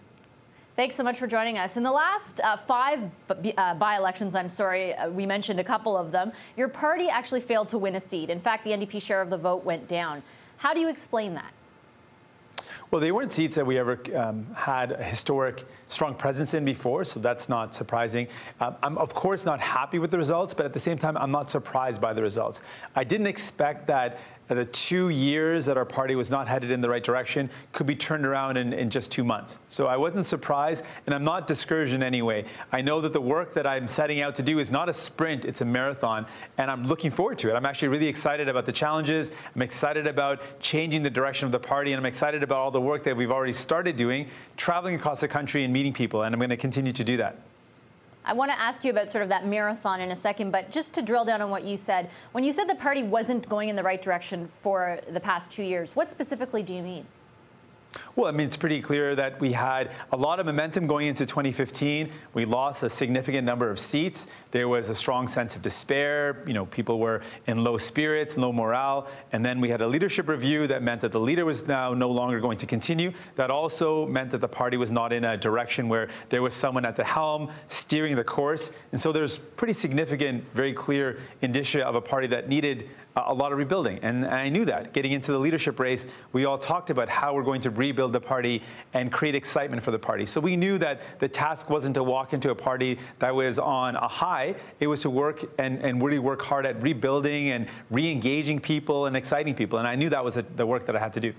Thanks 0.77 0.95
so 0.95 1.03
much 1.03 1.19
for 1.19 1.27
joining 1.27 1.57
us. 1.57 1.75
In 1.75 1.83
the 1.83 1.91
last 1.91 2.39
uh, 2.39 2.55
five 2.55 3.01
uh, 3.29 3.73
by 3.73 3.97
elections, 3.97 4.35
I'm 4.35 4.47
sorry, 4.47 4.95
uh, 4.95 5.09
we 5.09 5.25
mentioned 5.25 5.59
a 5.59 5.63
couple 5.65 5.97
of 5.97 6.13
them, 6.13 6.31
your 6.55 6.69
party 6.69 7.09
actually 7.09 7.41
failed 7.41 7.67
to 7.69 7.77
win 7.77 7.95
a 7.95 7.99
seat. 7.99 8.29
In 8.29 8.39
fact, 8.39 8.63
the 8.63 8.71
NDP 8.71 9.01
share 9.01 9.21
of 9.21 9.29
the 9.29 9.37
vote 9.37 9.65
went 9.65 9.89
down. 9.89 10.23
How 10.55 10.73
do 10.73 10.79
you 10.79 10.87
explain 10.87 11.33
that? 11.33 11.51
Well, 12.89 13.01
they 13.01 13.11
weren't 13.11 13.33
seats 13.33 13.55
that 13.55 13.65
we 13.65 13.77
ever 13.77 13.99
um, 14.15 14.47
had 14.55 14.93
a 14.93 15.03
historic, 15.03 15.65
strong 15.89 16.15
presence 16.15 16.53
in 16.53 16.63
before, 16.63 17.03
so 17.03 17.19
that's 17.19 17.49
not 17.49 17.75
surprising. 17.75 18.29
Um, 18.61 18.77
I'm, 18.81 18.97
of 18.97 19.13
course, 19.13 19.45
not 19.45 19.59
happy 19.59 19.99
with 19.99 20.09
the 20.09 20.17
results, 20.17 20.53
but 20.53 20.65
at 20.65 20.71
the 20.71 20.79
same 20.79 20.97
time, 20.97 21.17
I'm 21.17 21.31
not 21.31 21.51
surprised 21.51 22.01
by 22.01 22.13
the 22.13 22.21
results. 22.21 22.61
I 22.95 23.03
didn't 23.03 23.27
expect 23.27 23.85
that 23.87 24.19
the 24.57 24.65
two 24.65 25.09
years 25.09 25.65
that 25.67 25.77
our 25.77 25.85
party 25.85 26.15
was 26.15 26.31
not 26.31 26.47
headed 26.47 26.71
in 26.71 26.81
the 26.81 26.89
right 26.89 27.03
direction 27.03 27.49
could 27.71 27.85
be 27.85 27.95
turned 27.95 28.25
around 28.25 28.57
in, 28.57 28.73
in 28.73 28.89
just 28.89 29.11
two 29.11 29.23
months. 29.23 29.59
So 29.69 29.87
I 29.87 29.95
wasn't 29.95 30.25
surprised, 30.25 30.85
and 31.05 31.13
I'm 31.13 31.23
not 31.23 31.45
discouraged 31.45 31.93
in 31.93 32.01
any 32.01 32.21
way. 32.21 32.45
I 32.71 32.81
know 32.81 32.99
that 33.01 33.13
the 33.13 33.21
work 33.21 33.53
that 33.53 33.67
I'm 33.67 33.87
setting 33.87 34.21
out 34.21 34.35
to 34.35 34.43
do 34.43 34.59
is 34.59 34.71
not 34.71 34.89
a 34.89 34.93
sprint, 34.93 35.45
it's 35.45 35.61
a 35.61 35.65
marathon, 35.65 36.25
and 36.57 36.71
I'm 36.71 36.83
looking 36.85 37.11
forward 37.11 37.37
to 37.39 37.49
it. 37.49 37.55
I'm 37.55 37.65
actually 37.65 37.89
really 37.89 38.07
excited 38.07 38.49
about 38.49 38.65
the 38.65 38.71
challenges. 38.71 39.31
I'm 39.55 39.61
excited 39.61 40.07
about 40.07 40.41
changing 40.59 41.03
the 41.03 41.09
direction 41.09 41.45
of 41.45 41.51
the 41.51 41.59
party, 41.59 41.93
and 41.93 41.99
I'm 41.99 42.05
excited 42.05 42.43
about 42.43 42.57
all 42.57 42.71
the 42.71 42.81
work 42.81 43.03
that 43.03 43.15
we've 43.15 43.31
already 43.31 43.53
started 43.53 43.95
doing, 43.95 44.27
traveling 44.57 44.95
across 44.95 45.21
the 45.21 45.27
country 45.27 45.63
and 45.63 45.71
meeting 45.71 45.93
people, 45.93 46.23
and 46.23 46.33
I'm 46.33 46.39
going 46.39 46.49
to 46.49 46.57
continue 46.57 46.91
to 46.91 47.03
do 47.03 47.17
that. 47.17 47.37
I 48.29 48.33
want 48.33 48.51
to 48.51 48.59
ask 48.59 48.85
you 48.85 48.91
about 48.91 49.09
sort 49.09 49.23
of 49.23 49.29
that 49.29 49.47
marathon 49.47 50.01
in 50.01 50.11
a 50.11 50.15
second, 50.15 50.51
but 50.51 50.69
just 50.69 50.93
to 50.93 51.01
drill 51.01 51.25
down 51.25 51.41
on 51.41 51.49
what 51.49 51.63
you 51.63 51.75
said, 51.75 52.11
when 52.31 52.43
you 52.43 52.53
said 52.53 52.69
the 52.69 52.75
party 52.75 53.01
wasn't 53.01 53.49
going 53.49 53.69
in 53.69 53.75
the 53.75 53.81
right 53.81 53.99
direction 53.99 54.45
for 54.45 54.99
the 55.09 55.19
past 55.19 55.49
two 55.49 55.63
years, 55.63 55.95
what 55.95 56.11
specifically 56.11 56.61
do 56.61 56.75
you 56.75 56.83
mean? 56.83 57.07
Well, 58.19 58.27
I 58.27 58.31
mean, 58.31 58.47
it's 58.47 58.57
pretty 58.57 58.81
clear 58.81 59.15
that 59.15 59.39
we 59.39 59.53
had 59.53 59.91
a 60.11 60.17
lot 60.17 60.41
of 60.41 60.45
momentum 60.45 60.87
going 60.87 61.07
into 61.07 61.25
2015. 61.25 62.11
We 62.33 62.43
lost 62.43 62.83
a 62.83 62.89
significant 62.89 63.45
number 63.45 63.71
of 63.71 63.79
seats. 63.79 64.27
There 64.51 64.67
was 64.67 64.89
a 64.89 64.93
strong 64.93 65.25
sense 65.25 65.55
of 65.55 65.61
despair. 65.61 66.43
You 66.45 66.51
know, 66.51 66.65
people 66.65 66.99
were 66.99 67.21
in 67.47 67.63
low 67.63 67.77
spirits, 67.77 68.37
low 68.37 68.51
morale. 68.51 69.07
And 69.31 69.45
then 69.45 69.61
we 69.61 69.69
had 69.69 69.79
a 69.79 69.87
leadership 69.87 70.27
review 70.27 70.67
that 70.67 70.83
meant 70.83 70.99
that 70.99 71.13
the 71.13 71.19
leader 71.21 71.45
was 71.45 71.65
now 71.65 71.93
no 71.93 72.11
longer 72.11 72.41
going 72.41 72.57
to 72.57 72.65
continue. 72.65 73.13
That 73.37 73.51
also 73.51 74.05
meant 74.07 74.31
that 74.31 74.41
the 74.41 74.49
party 74.49 74.75
was 74.75 74.91
not 74.91 75.13
in 75.13 75.23
a 75.23 75.37
direction 75.37 75.87
where 75.87 76.09
there 76.27 76.41
was 76.41 76.53
someone 76.53 76.83
at 76.83 76.97
the 76.97 77.05
helm 77.05 77.49
steering 77.69 78.17
the 78.17 78.23
course. 78.25 78.73
And 78.91 78.99
so 78.99 79.13
there's 79.13 79.37
pretty 79.37 79.71
significant, 79.71 80.43
very 80.51 80.73
clear 80.73 81.21
indicia 81.41 81.87
of 81.87 81.95
a 81.95 82.01
party 82.01 82.27
that 82.27 82.49
needed 82.49 82.89
a 83.15 83.33
lot 83.33 83.51
of 83.51 83.57
rebuilding. 83.57 83.99
And 84.01 84.25
I 84.25 84.49
knew 84.49 84.65
that. 84.65 84.93
Getting 84.93 85.11
into 85.11 85.31
the 85.31 85.39
leadership 85.39 85.79
race, 85.79 86.07
we 86.31 86.45
all 86.45 86.57
talked 86.57 86.89
about 86.89 87.09
how 87.09 87.33
we're 87.33 87.43
going 87.43 87.61
to 87.61 87.69
rebuild 87.69 88.08
the 88.09 88.19
party 88.19 88.61
and 88.93 89.11
create 89.11 89.35
excitement 89.35 89.83
for 89.83 89.91
the 89.91 89.99
party. 89.99 90.25
So 90.25 90.41
we 90.41 90.55
knew 90.55 90.77
that 90.77 91.01
the 91.19 91.27
task 91.27 91.69
wasn't 91.69 91.95
to 91.95 92.03
walk 92.03 92.33
into 92.33 92.49
a 92.51 92.55
party 92.55 92.97
that 93.19 93.33
was 93.33 93.59
on 93.59 93.95
a 93.95 94.07
high, 94.07 94.55
it 94.79 94.87
was 94.87 95.01
to 95.01 95.09
work 95.09 95.43
and, 95.59 95.79
and 95.79 96.01
really 96.01 96.19
work 96.19 96.41
hard 96.41 96.65
at 96.65 96.81
rebuilding 96.81 97.49
and 97.49 97.67
re 97.89 98.11
engaging 98.11 98.59
people 98.59 99.05
and 99.05 99.15
exciting 99.15 99.53
people. 99.53 99.79
And 99.79 99.87
I 99.87 99.95
knew 99.95 100.09
that 100.09 100.23
was 100.23 100.39
the 100.55 100.65
work 100.65 100.85
that 100.85 100.95
I 100.95 100.99
had 100.99 101.13
to 101.13 101.19
do. 101.19 101.33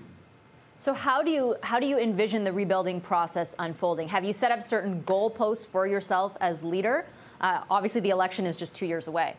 So 0.77 0.95
how 0.95 1.21
do 1.21 1.29
you 1.29 1.55
how 1.61 1.79
do 1.79 1.85
you 1.85 1.99
envision 1.99 2.43
the 2.43 2.51
rebuilding 2.51 3.01
process 3.01 3.53
unfolding? 3.59 4.07
Have 4.07 4.23
you 4.23 4.33
set 4.33 4.51
up 4.51 4.63
certain 4.63 5.03
goalposts 5.03 5.67
for 5.67 5.85
yourself 5.85 6.35
as 6.41 6.63
leader? 6.63 7.05
Uh, 7.39 7.61
obviously, 7.69 8.01
the 8.01 8.09
election 8.09 8.47
is 8.47 8.57
just 8.57 8.73
two 8.73 8.87
years 8.87 9.07
away. 9.07 9.35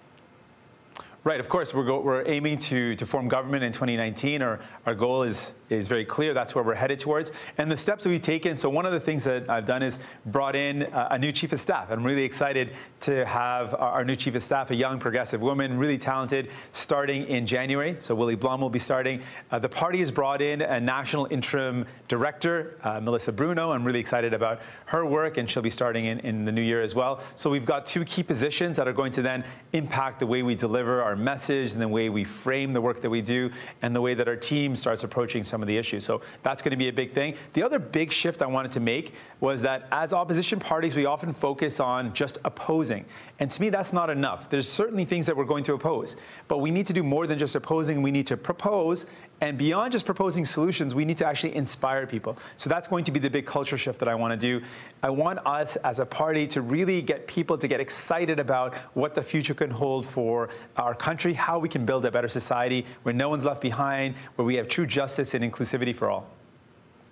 Right, 1.25 1.39
of 1.39 1.49
course, 1.49 1.73
we're, 1.73 1.85
go, 1.85 2.01
we're 2.01 2.27
aiming 2.27 2.59
to, 2.59 2.97
to 2.97 3.07
form 3.07 3.29
government 3.29 3.63
in 3.63 3.71
2019. 3.71 4.43
Our, 4.43 4.59
our 4.87 4.95
goal 4.97 5.23
is, 5.23 5.55
is 5.69 5.87
very 5.87 6.05
clear. 6.05 6.35
That's 6.35 6.53
where 6.53 6.65
we're 6.65 6.75
headed 6.75 6.99
towards. 6.99 7.31
And 7.59 7.71
the 7.71 7.77
steps 7.77 8.03
that 8.03 8.11
we've 8.11 8.21
taken, 8.21 8.59
so 8.59 8.69
one 8.69 8.87
of 8.87 8.91
the 8.91 8.99
things 8.99 9.23
that 9.23 9.49
I've 9.49 9.65
done 9.65 9.85
is 9.85 10.01
brought 10.27 10.57
in 10.57 10.83
a, 10.83 11.09
a 11.13 11.19
new 11.21 11.31
chief 11.31 11.53
of 11.53 11.61
staff. 11.61 11.93
I'm 11.93 12.03
really 12.03 12.25
excited 12.25 12.73
to 13.03 13.25
have 13.25 13.73
our, 13.75 13.93
our, 13.93 14.05
new 14.05 14.17
chief 14.17 14.35
of 14.35 14.43
staff, 14.43 14.73
a 14.73 14.75
young 14.75 14.99
progressive 14.99 15.41
woman, 15.41 15.79
really 15.79 15.97
talented, 15.97 16.51
starting 16.73 17.25
in 17.27 17.47
January. 17.47 17.97
So 18.01 18.17
Willy 18.17 18.37
Blomme 18.37 18.61
will 18.61 18.69
be 18.69 18.81
starting. 18.81 19.23
Uh, 19.53 19.61
the 19.61 19.69
party 19.69 20.01
has 20.01 20.11
brought 20.11 20.43
in 20.43 20.63
a 20.63 20.81
national 20.81 21.29
interim 21.31 21.87
director, 22.09 22.77
uh, 22.83 22.99
Melissa 22.99 23.31
Bruno. 23.31 23.71
I'm 23.71 23.85
really 23.85 24.01
excited 24.01 24.35
about 24.35 24.61
her 24.87 25.07
work, 25.07 25.37
and 25.37 25.49
she'll 25.49 25.63
be 25.63 25.71
starting 25.71 26.07
in, 26.07 26.19
in 26.21 26.45
the 26.45 26.51
new 26.51 26.63
year 26.63 26.83
as 26.83 26.97
well. 26.97 27.21
So 27.37 27.49
we've 27.49 27.65
got 27.65 27.87
two 27.87 28.05
key 28.05 28.25
positions 28.25 28.77
that 28.77 28.89
are 28.89 28.93
going 28.93 29.13
to 29.13 29.23
then 29.23 29.45
impact 29.73 30.19
the 30.19 30.27
way 30.27 30.43
we 30.43 30.57
deliver 30.57 31.01
our 31.01 31.12
our 31.13 31.17
message, 31.17 31.75
and 31.75 31.83
the 31.83 31.87
way 31.87 32.09
we 32.09 32.25
frame 32.25 32.73
the 32.73 32.81
work 32.81 33.03
that 33.03 33.11
we 33.11 33.21
do, 33.21 33.51
and 33.83 33.95
the 33.95 34.01
way 34.01 34.15
that 34.15 34.27
our 34.27 34.37
team 34.37 34.75
starts 34.75 35.05
approaching 35.05 35.45
some 35.45 35.61
of 35.61 35.69
the 35.69 35.77
issues. 35.77 36.07
So 36.07 36.23
that's 36.43 36.63
going 36.63 36.71
to 36.71 36.79
be 36.79 36.89
a 36.89 36.93
big 36.93 37.13
thing. 37.13 37.35
The 37.53 37.63
other 37.63 37.79
big 37.79 38.11
shift 38.11 38.41
I 38.41 38.47
wanted 38.47 38.73
to 38.73 38.81
make 38.81 39.13
was 39.41 39.61
that 39.61 39.89
as 39.93 40.15
opposition 40.15 40.59
parties, 40.59 40.97
we 40.97 41.05
often 41.05 41.35
focus 41.35 41.81
on 41.81 42.15
just 42.15 42.39
opposing. 42.47 43.05
And 43.41 43.51
to 43.51 43.61
me, 43.61 43.69
that's 43.69 43.93
not 43.93 44.09
enough. 44.09 44.49
There's 44.49 44.69
certainly 44.69 45.05
things 45.05 45.27
that 45.27 45.37
we're 45.37 45.45
going 45.45 45.65
to 45.65 45.75
oppose, 45.75 46.17
but 46.49 46.59
we 46.59 46.71
need 46.71 46.87
to 46.87 46.95
do 46.95 47.03
more 47.03 47.27
than 47.27 47.39
just 47.39 47.57
opposing. 47.57 48.01
We 48.01 48.11
need 48.11 48.27
to 48.29 48.39
propose, 48.39 49.05
and 49.43 49.59
beyond 49.59 49.91
just 49.91 50.07
proposing 50.07 50.45
solutions, 50.45 50.95
we 50.95 51.05
need 51.05 51.19
to 51.19 51.27
actually 51.27 51.57
inspire 51.57 52.07
people. 52.07 52.39
So 52.57 52.71
that's 52.71 52.87
going 52.87 53.03
to 53.05 53.11
be 53.11 53.19
the 53.19 53.29
big 53.29 53.45
culture 53.45 53.77
shift 53.77 53.99
that 53.99 54.09
I 54.09 54.15
want 54.15 54.31
to 54.31 54.37
do. 54.37 54.65
I 55.03 55.11
want 55.11 55.41
us 55.45 55.75
as 55.77 55.99
a 55.99 56.07
party 56.07 56.47
to 56.47 56.63
really 56.63 57.03
get 57.03 57.27
people 57.27 57.59
to 57.59 57.67
get 57.67 57.81
excited 57.81 58.39
about 58.39 58.77
what 58.95 59.15
the 59.15 59.23
future 59.23 59.53
can 59.53 59.69
hold 59.69 60.07
for 60.07 60.49
our 60.77 60.95
country, 60.95 61.33
how 61.33 61.59
we 61.59 61.69
can 61.69 61.85
build 61.85 62.05
a 62.05 62.11
better 62.13 62.29
society 62.29 62.87
where 63.03 63.13
no 63.13 63.29
one's 63.29 63.45
left 63.45 63.61
behind, 63.61 64.15
where 64.37 64.47
we 64.47 64.55
have 64.55 64.69
true 64.69 64.87
justice 64.87 65.35
and 65.35 65.45
inclusivity 65.45 65.95
for 65.95 66.09
all. 66.09 66.29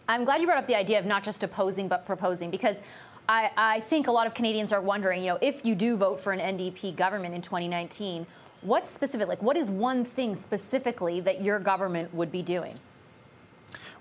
I'm 0.09 0.25
glad 0.25 0.41
you 0.41 0.47
brought 0.47 0.59
up 0.59 0.69
the 0.69 0.79
idea 0.79 1.01
of 1.01 1.07
not 1.07 1.25
just 1.25 1.43
opposing 1.43 1.89
but 1.89 2.07
proposing 2.07 2.49
because 2.49 2.81
I, 3.29 3.51
I, 3.57 3.81
think 3.81 4.07
a 4.07 4.13
lot 4.13 4.27
of 4.29 4.35
Canadians 4.35 4.73
are 4.73 4.81
wondering, 4.81 5.23
you 5.23 5.29
know, 5.29 5.39
if 5.41 5.65
you 5.65 5.75
do 5.75 5.97
vote 5.97 6.19
for 6.21 6.33
an 6.33 6.41
NDP 6.57 6.97
government 6.97 7.35
in 7.35 7.43
2019, 7.43 8.27
what 8.63 8.87
specific, 8.87 9.29
like, 9.29 9.43
what 9.43 9.57
is 9.57 9.71
one 9.71 10.05
thing 10.05 10.35
specifically 10.35 11.21
that 11.21 11.41
your 11.41 11.59
government 11.59 12.13
would 12.15 12.31
be 12.31 12.43
doing? 12.43 12.75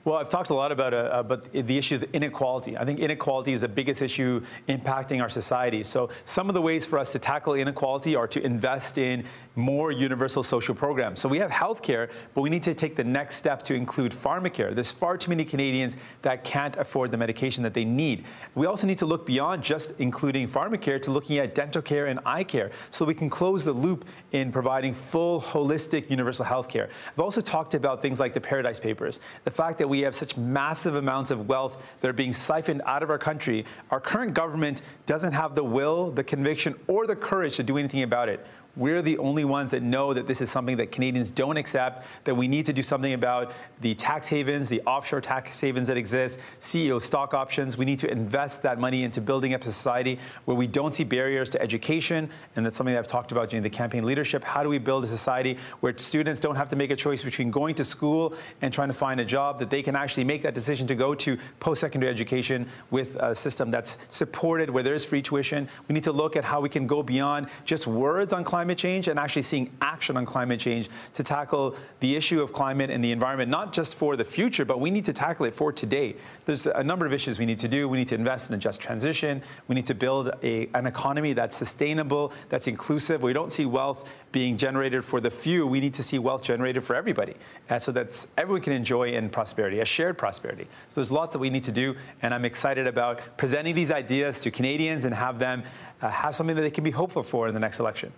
Well, 0.05 0.15
I've 0.15 0.29
talked 0.29 0.49
a 0.49 0.53
lot 0.53 0.71
about, 0.71 0.93
uh, 0.93 1.09
about 1.11 1.51
the 1.51 1.77
issue 1.77 1.95
of 1.95 2.05
inequality. 2.13 2.77
I 2.77 2.85
think 2.85 2.99
inequality 2.99 3.51
is 3.51 3.61
the 3.61 3.67
biggest 3.67 4.01
issue 4.01 4.41
impacting 4.69 5.21
our 5.21 5.27
society. 5.27 5.83
So, 5.83 6.09
some 6.23 6.47
of 6.47 6.55
the 6.55 6.61
ways 6.61 6.85
for 6.85 6.97
us 6.97 7.11
to 7.11 7.19
tackle 7.19 7.53
inequality 7.53 8.15
are 8.15 8.27
to 8.27 8.41
invest 8.41 8.97
in 8.97 9.25
more 9.55 9.91
universal 9.91 10.41
social 10.41 10.73
programs. 10.73 11.19
So, 11.19 11.27
we 11.27 11.37
have 11.39 11.51
healthcare, 11.51 12.09
but 12.33 12.41
we 12.41 12.49
need 12.49 12.63
to 12.63 12.73
take 12.73 12.95
the 12.95 13.03
next 13.03 13.35
step 13.35 13.61
to 13.63 13.73
include 13.73 14.13
pharmacare. 14.13 14.73
There's 14.73 14.91
far 14.91 15.17
too 15.17 15.29
many 15.29 15.43
Canadians 15.43 15.97
that 16.21 16.45
can't 16.45 16.77
afford 16.77 17.11
the 17.11 17.17
medication 17.17 17.61
that 17.63 17.73
they 17.73 17.85
need. 17.85 18.25
We 18.55 18.67
also 18.67 18.87
need 18.87 18.99
to 18.99 19.05
look 19.05 19.25
beyond 19.25 19.63
just 19.63 19.91
including 19.99 20.47
pharmacare 20.47 21.01
to 21.01 21.11
looking 21.11 21.39
at 21.39 21.53
dental 21.53 21.81
care 21.81 22.05
and 22.05 22.21
eye 22.25 22.45
care 22.45 22.71
so 22.89 23.03
we 23.03 23.13
can 23.13 23.29
close 23.29 23.65
the 23.65 23.73
loop 23.73 24.05
in 24.31 24.49
providing 24.49 24.93
full, 24.93 25.41
holistic, 25.41 26.09
universal 26.09 26.45
healthcare. 26.45 26.89
I've 27.11 27.19
also 27.19 27.41
talked 27.41 27.73
about 27.73 28.01
things 28.01 28.19
like 28.19 28.33
the 28.33 28.41
Paradise 28.41 28.79
Papers, 28.79 29.19
the 29.43 29.51
fact 29.51 29.77
that 29.79 29.89
we 29.89 29.98
have 30.05 30.15
such 30.15 30.37
massive 30.37 30.95
amounts 30.95 31.31
of 31.31 31.47
wealth 31.47 31.97
that 32.01 32.09
are 32.09 32.13
being 32.13 32.33
siphoned 32.33 32.81
out 32.85 33.03
of 33.03 33.09
our 33.09 33.17
country. 33.17 33.65
Our 33.91 33.99
current 33.99 34.33
government 34.33 34.81
doesn't 35.05 35.33
have 35.33 35.55
the 35.55 35.63
will, 35.63 36.11
the 36.11 36.23
conviction, 36.23 36.75
or 36.87 37.07
the 37.07 37.15
courage 37.15 37.55
to 37.57 37.63
do 37.63 37.77
anything 37.77 38.03
about 38.03 38.29
it. 38.29 38.45
We're 38.75 39.01
the 39.01 39.17
only 39.17 39.45
ones 39.45 39.71
that 39.71 39.83
know 39.83 40.13
that 40.13 40.27
this 40.27 40.41
is 40.41 40.51
something 40.51 40.77
that 40.77 40.91
Canadians 40.91 41.31
don't 41.31 41.57
accept, 41.57 42.05
that 42.23 42.35
we 42.35 42.47
need 42.47 42.65
to 42.67 42.73
do 42.73 42.83
something 42.83 43.13
about 43.13 43.51
the 43.81 43.95
tax 43.95 44.27
havens, 44.27 44.69
the 44.69 44.81
offshore 44.83 45.21
tax 45.21 45.59
havens 45.59 45.87
that 45.87 45.97
exist, 45.97 46.39
CEO 46.61 47.01
stock 47.01 47.33
options. 47.33 47.77
We 47.77 47.85
need 47.85 47.99
to 47.99 48.11
invest 48.11 48.61
that 48.61 48.79
money 48.79 49.03
into 49.03 49.21
building 49.21 49.53
up 49.53 49.61
a 49.61 49.65
society 49.65 50.19
where 50.45 50.55
we 50.55 50.67
don't 50.67 50.93
see 50.93 51.03
barriers 51.03 51.49
to 51.49 51.61
education. 51.61 52.29
And 52.55 52.65
that's 52.65 52.77
something 52.77 52.93
that 52.93 52.99
I've 52.99 53.07
talked 53.07 53.31
about 53.31 53.49
during 53.49 53.63
the 53.63 53.69
campaign 53.69 54.05
leadership. 54.05 54.43
How 54.43 54.63
do 54.63 54.69
we 54.69 54.77
build 54.77 55.03
a 55.03 55.07
society 55.07 55.57
where 55.79 55.97
students 55.97 56.39
don't 56.39 56.55
have 56.55 56.69
to 56.69 56.75
make 56.75 56.91
a 56.91 56.95
choice 56.95 57.23
between 57.23 57.51
going 57.51 57.75
to 57.75 57.83
school 57.83 58.33
and 58.61 58.73
trying 58.73 58.89
to 58.89 58.93
find 58.93 59.19
a 59.19 59.25
job, 59.25 59.59
that 59.59 59.69
they 59.69 59.81
can 59.81 59.95
actually 59.95 60.23
make 60.23 60.41
that 60.43 60.53
decision 60.53 60.85
to 60.87 60.95
go 60.95 61.15
to 61.15 61.37
post 61.59 61.81
secondary 61.81 62.11
education 62.11 62.67
with 62.91 63.15
a 63.15 63.33
system 63.33 63.71
that's 63.71 63.97
supported, 64.09 64.69
where 64.69 64.83
there's 64.83 65.03
free 65.03 65.21
tuition? 65.21 65.67
We 65.87 65.93
need 65.93 66.03
to 66.03 66.11
look 66.11 66.35
at 66.35 66.43
how 66.43 66.61
we 66.61 66.69
can 66.69 66.87
go 66.87 67.01
beyond 67.01 67.47
just 67.65 67.87
words 67.87 68.31
on 68.31 68.43
climate 68.43 68.58
climate 68.59 68.77
change 68.77 69.07
and 69.07 69.17
actually 69.17 69.41
seeing 69.41 69.69
action 69.81 70.17
on 70.17 70.25
climate 70.25 70.59
change 70.59 70.89
to 71.13 71.23
tackle 71.23 71.77
the 72.01 72.13
issue 72.13 72.41
of 72.41 72.51
climate 72.51 72.89
and 72.89 73.01
the 73.01 73.09
environment, 73.09 73.49
not 73.49 73.71
just 73.71 73.95
for 73.95 74.17
the 74.17 74.23
future, 74.23 74.65
but 74.65 74.81
we 74.81 74.91
need 74.91 75.05
to 75.05 75.13
tackle 75.13 75.45
it 75.45 75.55
for 75.55 75.71
today. 75.71 76.13
There's 76.43 76.67
a 76.67 76.83
number 76.83 77.05
of 77.05 77.13
issues 77.13 77.39
we 77.39 77.45
need 77.45 77.59
to 77.59 77.69
do. 77.69 77.87
We 77.87 77.97
need 77.97 78.09
to 78.09 78.15
invest 78.15 78.49
in 78.49 78.55
a 78.55 78.57
just 78.57 78.81
transition. 78.81 79.41
We 79.69 79.75
need 79.75 79.85
to 79.85 79.95
build 79.95 80.31
a, 80.43 80.67
an 80.73 80.87
economy 80.87 81.31
that's 81.31 81.55
sustainable, 81.55 82.33
that's 82.49 82.67
inclusive. 82.67 83.23
We 83.23 83.31
don't 83.31 83.53
see 83.53 83.65
wealth 83.65 84.09
being 84.33 84.57
generated 84.57 85.05
for 85.05 85.21
the 85.21 85.31
few. 85.31 85.65
We 85.65 85.79
need 85.79 85.93
to 85.93 86.03
see 86.03 86.19
wealth 86.19 86.43
generated 86.43 86.83
for 86.83 86.97
everybody, 86.97 87.35
and 87.69 87.81
so 87.81 87.93
that 87.93 88.27
everyone 88.35 88.61
can 88.61 88.73
enjoy 88.73 89.13
in 89.13 89.29
prosperity, 89.29 89.79
a 89.79 89.85
shared 89.85 90.17
prosperity. 90.17 90.67
So 90.89 90.95
there's 90.99 91.11
lots 91.11 91.31
that 91.31 91.39
we 91.39 91.49
need 91.49 91.63
to 91.63 91.71
do, 91.71 91.95
and 92.21 92.33
I'm 92.33 92.43
excited 92.43 92.87
about 92.87 93.21
presenting 93.37 93.73
these 93.73 93.89
ideas 93.89 94.41
to 94.41 94.51
Canadians 94.51 95.05
and 95.05 95.15
have 95.15 95.39
them 95.39 95.63
uh, 96.01 96.09
have 96.09 96.35
something 96.35 96.57
that 96.57 96.61
they 96.61 96.71
can 96.71 96.83
be 96.83 96.91
hopeful 96.91 97.23
for 97.23 97.47
in 97.47 97.53
the 97.53 97.59
next 97.59 97.79
election. 97.79 98.11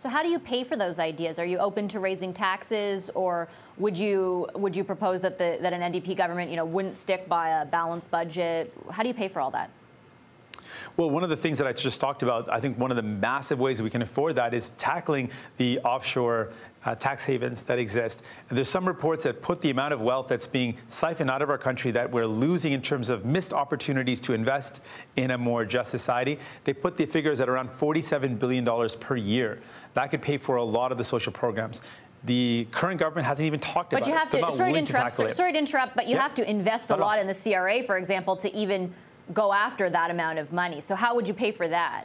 So 0.00 0.08
how 0.08 0.22
do 0.22 0.30
you 0.30 0.38
pay 0.38 0.64
for 0.64 0.76
those 0.76 0.98
ideas? 0.98 1.38
Are 1.38 1.44
you 1.44 1.58
open 1.58 1.86
to 1.88 2.00
raising 2.00 2.32
taxes, 2.32 3.10
or 3.10 3.48
would 3.76 3.98
you 3.98 4.48
would 4.54 4.74
you 4.74 4.82
propose 4.82 5.20
that 5.20 5.36
the 5.36 5.58
that 5.60 5.74
an 5.74 5.92
NDP 5.92 6.16
government 6.16 6.48
you 6.48 6.56
know 6.56 6.64
wouldn't 6.64 6.96
stick 6.96 7.28
by 7.28 7.50
a 7.50 7.66
balanced 7.66 8.10
budget? 8.10 8.72
How 8.90 9.02
do 9.02 9.10
you 9.10 9.14
pay 9.14 9.28
for 9.28 9.42
all 9.42 9.50
that? 9.50 9.68
Well, 10.96 11.10
one 11.10 11.22
of 11.22 11.28
the 11.28 11.36
things 11.36 11.58
that 11.58 11.66
I 11.66 11.74
just 11.74 12.00
talked 12.00 12.22
about, 12.22 12.50
I 12.50 12.60
think 12.60 12.78
one 12.78 12.90
of 12.90 12.96
the 12.96 13.02
massive 13.02 13.60
ways 13.60 13.82
we 13.82 13.90
can 13.90 14.00
afford 14.00 14.36
that 14.36 14.54
is 14.54 14.70
tackling 14.78 15.30
the 15.58 15.78
offshore 15.80 16.50
uh, 16.84 16.94
tax 16.94 17.24
havens 17.24 17.62
that 17.64 17.78
exist. 17.78 18.22
And 18.48 18.56
there's 18.56 18.68
some 18.68 18.86
reports 18.86 19.24
that 19.24 19.42
put 19.42 19.60
the 19.60 19.70
amount 19.70 19.92
of 19.92 20.00
wealth 20.00 20.28
that's 20.28 20.46
being 20.46 20.76
siphoned 20.88 21.30
out 21.30 21.42
of 21.42 21.50
our 21.50 21.58
country 21.58 21.90
that 21.92 22.10
we're 22.10 22.26
losing 22.26 22.72
in 22.72 22.82
terms 22.82 23.10
of 23.10 23.24
missed 23.24 23.52
opportunities 23.52 24.20
to 24.22 24.32
invest 24.32 24.82
in 25.16 25.32
a 25.32 25.38
more 25.38 25.64
just 25.64 25.90
society. 25.90 26.38
They 26.64 26.72
put 26.72 26.96
the 26.96 27.06
figures 27.06 27.40
at 27.40 27.48
around 27.48 27.70
$47 27.70 28.38
billion 28.38 28.88
per 28.98 29.16
year. 29.16 29.60
That 29.94 30.10
could 30.10 30.22
pay 30.22 30.36
for 30.36 30.56
a 30.56 30.64
lot 30.64 30.92
of 30.92 30.98
the 30.98 31.04
social 31.04 31.32
programs. 31.32 31.82
The 32.24 32.66
current 32.70 33.00
government 33.00 33.26
hasn't 33.26 33.46
even 33.46 33.60
talked 33.60 33.90
but 33.90 34.02
about 34.02 34.08
you 34.08 34.14
have 34.14 34.34
it. 34.34 34.40
To, 34.40 34.52
sorry, 34.52 34.72
to 34.72 34.78
interrupt, 34.78 35.12
sorry, 35.14 35.32
sorry, 35.32 35.52
to 35.52 35.58
interrupt, 35.58 35.96
but 35.96 36.06
you 36.06 36.16
have 36.16 36.34
to 36.34 36.48
invest 36.48 36.90
a 36.90 36.96
lot 36.96 37.18
in 37.18 37.26
the 37.26 37.34
CRA, 37.34 37.82
for 37.82 37.96
example, 37.96 38.36
to 38.36 38.54
even 38.54 38.92
go 39.32 39.52
after 39.52 39.88
that 39.88 40.10
amount 40.10 40.38
of 40.38 40.52
money. 40.52 40.80
So 40.80 40.94
how 40.94 41.14
would 41.14 41.26
you 41.26 41.34
pay 41.34 41.50
for 41.50 41.68
that? 41.68 42.04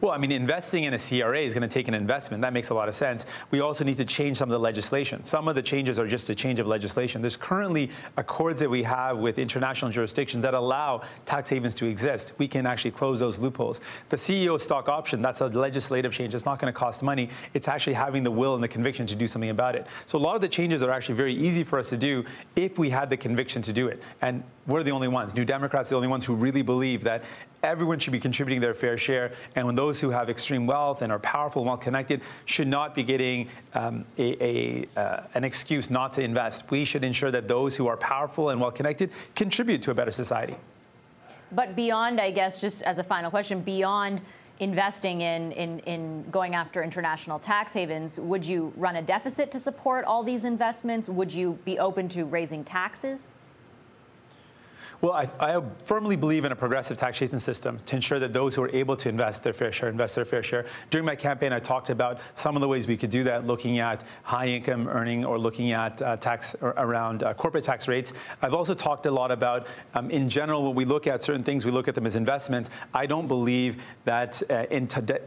Well, 0.00 0.12
I 0.12 0.18
mean, 0.18 0.32
investing 0.32 0.84
in 0.84 0.94
a 0.94 0.98
CRA 0.98 1.40
is 1.40 1.52
going 1.52 1.60
to 1.60 1.68
take 1.68 1.86
an 1.86 1.92
investment. 1.92 2.40
That 2.40 2.54
makes 2.54 2.70
a 2.70 2.74
lot 2.74 2.88
of 2.88 2.94
sense. 2.94 3.26
We 3.50 3.60
also 3.60 3.84
need 3.84 3.98
to 3.98 4.04
change 4.06 4.38
some 4.38 4.48
of 4.48 4.52
the 4.52 4.58
legislation. 4.58 5.24
Some 5.24 5.46
of 5.46 5.54
the 5.54 5.62
changes 5.62 5.98
are 5.98 6.06
just 6.06 6.30
a 6.30 6.34
change 6.34 6.58
of 6.58 6.66
legislation. 6.66 7.20
There's 7.20 7.36
currently 7.36 7.90
accords 8.16 8.60
that 8.60 8.70
we 8.70 8.82
have 8.82 9.18
with 9.18 9.38
international 9.38 9.90
jurisdictions 9.90 10.42
that 10.42 10.54
allow 10.54 11.02
tax 11.26 11.50
havens 11.50 11.74
to 11.76 11.86
exist. 11.86 12.32
We 12.38 12.48
can 12.48 12.64
actually 12.64 12.92
close 12.92 13.20
those 13.20 13.38
loopholes. 13.38 13.82
The 14.08 14.16
CEO 14.16 14.58
stock 14.58 14.88
option, 14.88 15.20
that's 15.20 15.42
a 15.42 15.48
legislative 15.48 16.14
change. 16.14 16.34
It's 16.34 16.46
not 16.46 16.58
going 16.58 16.72
to 16.72 16.78
cost 16.78 17.02
money. 17.02 17.28
It's 17.52 17.68
actually 17.68 17.94
having 17.94 18.22
the 18.22 18.30
will 18.30 18.54
and 18.54 18.64
the 18.64 18.68
conviction 18.68 19.06
to 19.06 19.14
do 19.14 19.26
something 19.26 19.50
about 19.50 19.76
it. 19.76 19.86
So 20.06 20.16
a 20.16 20.20
lot 20.20 20.34
of 20.34 20.40
the 20.40 20.48
changes 20.48 20.82
are 20.82 20.90
actually 20.90 21.16
very 21.16 21.34
easy 21.34 21.62
for 21.62 21.78
us 21.78 21.90
to 21.90 21.98
do 21.98 22.24
if 22.56 22.78
we 22.78 22.88
had 22.88 23.10
the 23.10 23.18
conviction 23.18 23.60
to 23.62 23.72
do 23.72 23.88
it. 23.88 24.02
And 24.22 24.42
we're 24.66 24.82
the 24.82 24.92
only 24.92 25.08
ones. 25.08 25.34
New 25.34 25.44
Democrats 25.44 25.88
are 25.88 25.90
the 25.90 25.96
only 25.96 26.08
ones 26.08 26.24
who 26.24 26.34
really 26.34 26.62
believe 26.62 27.04
that 27.04 27.24
everyone 27.62 27.98
should 27.98 28.12
be 28.12 28.20
contributing 28.20 28.60
their 28.60 28.74
fair 28.74 28.96
share. 28.96 29.32
And 29.56 29.66
when 29.66 29.74
those 29.74 30.00
who 30.00 30.10
have 30.10 30.30
extreme 30.30 30.66
wealth 30.66 31.02
and 31.02 31.12
are 31.12 31.18
powerful 31.18 31.62
and 31.62 31.68
well 31.68 31.76
connected 31.76 32.22
should 32.44 32.68
not 32.68 32.94
be 32.94 33.02
getting 33.02 33.48
um, 33.74 34.04
a, 34.18 34.44
a, 34.44 35.00
uh, 35.00 35.22
an 35.34 35.44
excuse 35.44 35.90
not 35.90 36.12
to 36.14 36.22
invest. 36.22 36.70
We 36.70 36.84
should 36.84 37.04
ensure 37.04 37.30
that 37.30 37.48
those 37.48 37.76
who 37.76 37.86
are 37.86 37.96
powerful 37.96 38.50
and 38.50 38.60
well 38.60 38.70
connected 38.70 39.10
contribute 39.34 39.82
to 39.82 39.90
a 39.90 39.94
better 39.94 40.12
society. 40.12 40.56
But 41.52 41.74
beyond, 41.74 42.20
I 42.20 42.30
guess, 42.30 42.60
just 42.60 42.82
as 42.82 42.98
a 42.98 43.04
final 43.04 43.30
question, 43.30 43.60
beyond 43.60 44.22
investing 44.60 45.22
in, 45.22 45.52
in, 45.52 45.80
in 45.80 46.22
going 46.30 46.54
after 46.54 46.82
international 46.82 47.38
tax 47.38 47.72
havens, 47.72 48.20
would 48.20 48.44
you 48.44 48.72
run 48.76 48.96
a 48.96 49.02
deficit 49.02 49.50
to 49.50 49.58
support 49.58 50.04
all 50.04 50.22
these 50.22 50.44
investments? 50.44 51.08
Would 51.08 51.32
you 51.32 51.58
be 51.64 51.78
open 51.78 52.08
to 52.10 52.24
raising 52.24 52.62
taxes? 52.62 53.30
Well, 55.02 55.12
I, 55.12 55.30
I, 55.40 55.62
firmly 55.84 56.14
believe 56.14 56.44
in 56.44 56.52
a 56.52 56.56
progressive 56.56 56.98
taxation 56.98 57.40
system 57.40 57.78
to 57.86 57.96
ensure 57.96 58.18
that 58.18 58.34
those 58.34 58.54
who 58.54 58.62
are 58.62 58.68
able 58.68 58.98
to 58.98 59.08
invest 59.08 59.42
their 59.42 59.54
fair 59.54 59.72
share 59.72 59.88
invest 59.88 60.14
their 60.14 60.26
fair 60.26 60.42
share. 60.42 60.66
During 60.90 61.06
my 61.06 61.16
campaign, 61.16 61.54
I 61.54 61.58
talked 61.58 61.88
about 61.88 62.20
some 62.34 62.54
of 62.54 62.60
the 62.60 62.68
ways 62.68 62.86
we 62.86 62.98
could 62.98 63.08
do 63.08 63.24
that, 63.24 63.46
looking 63.46 63.78
at 63.78 64.04
high 64.24 64.48
income 64.48 64.88
earning 64.88 65.24
or 65.24 65.38
looking 65.38 65.72
at 65.72 66.02
uh, 66.02 66.18
tax 66.18 66.54
around 66.60 67.22
uh, 67.22 67.32
corporate 67.32 67.64
tax 67.64 67.88
rates. 67.88 68.12
I've 68.42 68.52
also 68.52 68.74
talked 68.74 69.06
a 69.06 69.10
lot 69.10 69.30
about, 69.30 69.68
um, 69.94 70.10
in 70.10 70.28
general, 70.28 70.64
when 70.64 70.74
we 70.74 70.84
look 70.84 71.06
at 71.06 71.24
certain 71.24 71.44
things, 71.44 71.64
we 71.64 71.70
look 71.70 71.88
at 71.88 71.94
them 71.94 72.04
as 72.04 72.14
investments. 72.14 72.68
I 72.92 73.06
don't 73.06 73.26
believe 73.26 73.82
that 74.04 74.42
uh, 74.50 74.66
in 74.70 74.84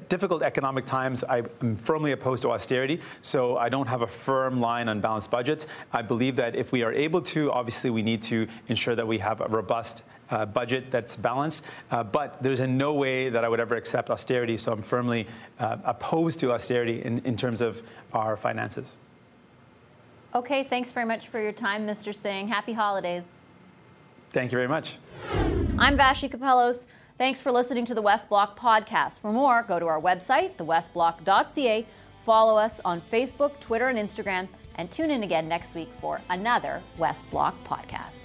difficult 0.08 0.44
economic 0.44 0.86
times, 0.86 1.24
I'm 1.28 1.78
firmly 1.78 2.12
opposed 2.12 2.44
to 2.44 2.52
austerity, 2.52 3.00
so 3.22 3.58
I 3.58 3.70
don't 3.70 3.88
have 3.88 4.04
a 4.04 4.08
firm 4.08 4.62
line 4.62 4.88
on 4.88 5.02
balanced 5.02 5.32
budgets. 5.32 5.66
I 5.92 6.04
believe 6.04 6.36
that 6.36 6.56
if 6.56 6.72
we 6.72 6.84
are 6.84 6.94
able 6.94 7.24
to, 7.24 7.52
obviously, 7.52 7.90
we 7.90 8.04
need 8.04 8.22
to 8.24 8.48
ensure 8.68 8.94
that 8.94 9.08
we 9.08 9.18
have 9.18 9.42
a 9.42 9.62
robust 9.63 10.04
uh, 10.30 10.45
budget 10.45 10.91
that's 10.91 11.15
balanced. 11.15 11.65
Uh, 11.91 12.04
but 12.04 12.41
there's 12.41 12.60
in 12.60 12.78
no 12.78 12.93
way 12.93 13.30
that 13.30 13.43
I 13.43 13.49
would 13.49 13.60
ever 13.60 13.76
accept 13.76 14.10
austerity. 14.10 14.58
So 14.58 14.71
I'm 14.71 14.82
firmly 14.82 15.28
uh, 15.60 15.78
opposed 15.84 16.39
to 16.41 16.52
austerity 16.54 17.02
in, 17.04 17.19
in 17.26 17.36
terms 17.38 17.62
of 17.62 17.84
our 18.13 18.36
finances. 18.36 18.95
Okay, 20.36 20.63
thanks 20.63 20.91
very 20.91 21.06
much 21.06 21.28
for 21.28 21.39
your 21.39 21.52
time, 21.52 21.86
Mr. 21.86 22.13
Singh. 22.13 22.47
Happy 22.47 22.73
holidays. 22.73 23.23
Thank 24.32 24.52
you 24.52 24.58
very 24.58 24.67
much. 24.67 24.97
I'm 25.78 25.95
Vassy 25.95 26.28
Kapelos. 26.28 26.88
Thanks 27.19 27.39
for 27.39 27.52
listening 27.52 27.86
to 27.86 27.93
the 27.93 28.02
West 28.02 28.30
Block 28.30 28.60
podcast. 28.60 29.19
For 29.19 29.32
more, 29.32 29.63
go 29.67 29.78
to 29.80 29.86
our 29.86 30.02
website, 30.02 30.56
thewestblock.ca 30.56 31.86
Follow 32.23 32.58
us 32.58 32.80
on 32.86 33.02
Facebook, 33.02 33.60
Twitter, 33.60 33.89
and 33.89 33.99
Instagram, 33.99 34.47
and 34.76 34.89
tune 34.89 35.12
in 35.12 35.23
again 35.23 35.49
next 35.49 35.76
week 35.76 35.91
for 35.99 36.21
another 36.30 36.82
West 36.97 37.30
Block 37.30 37.54
podcast. 37.65 38.21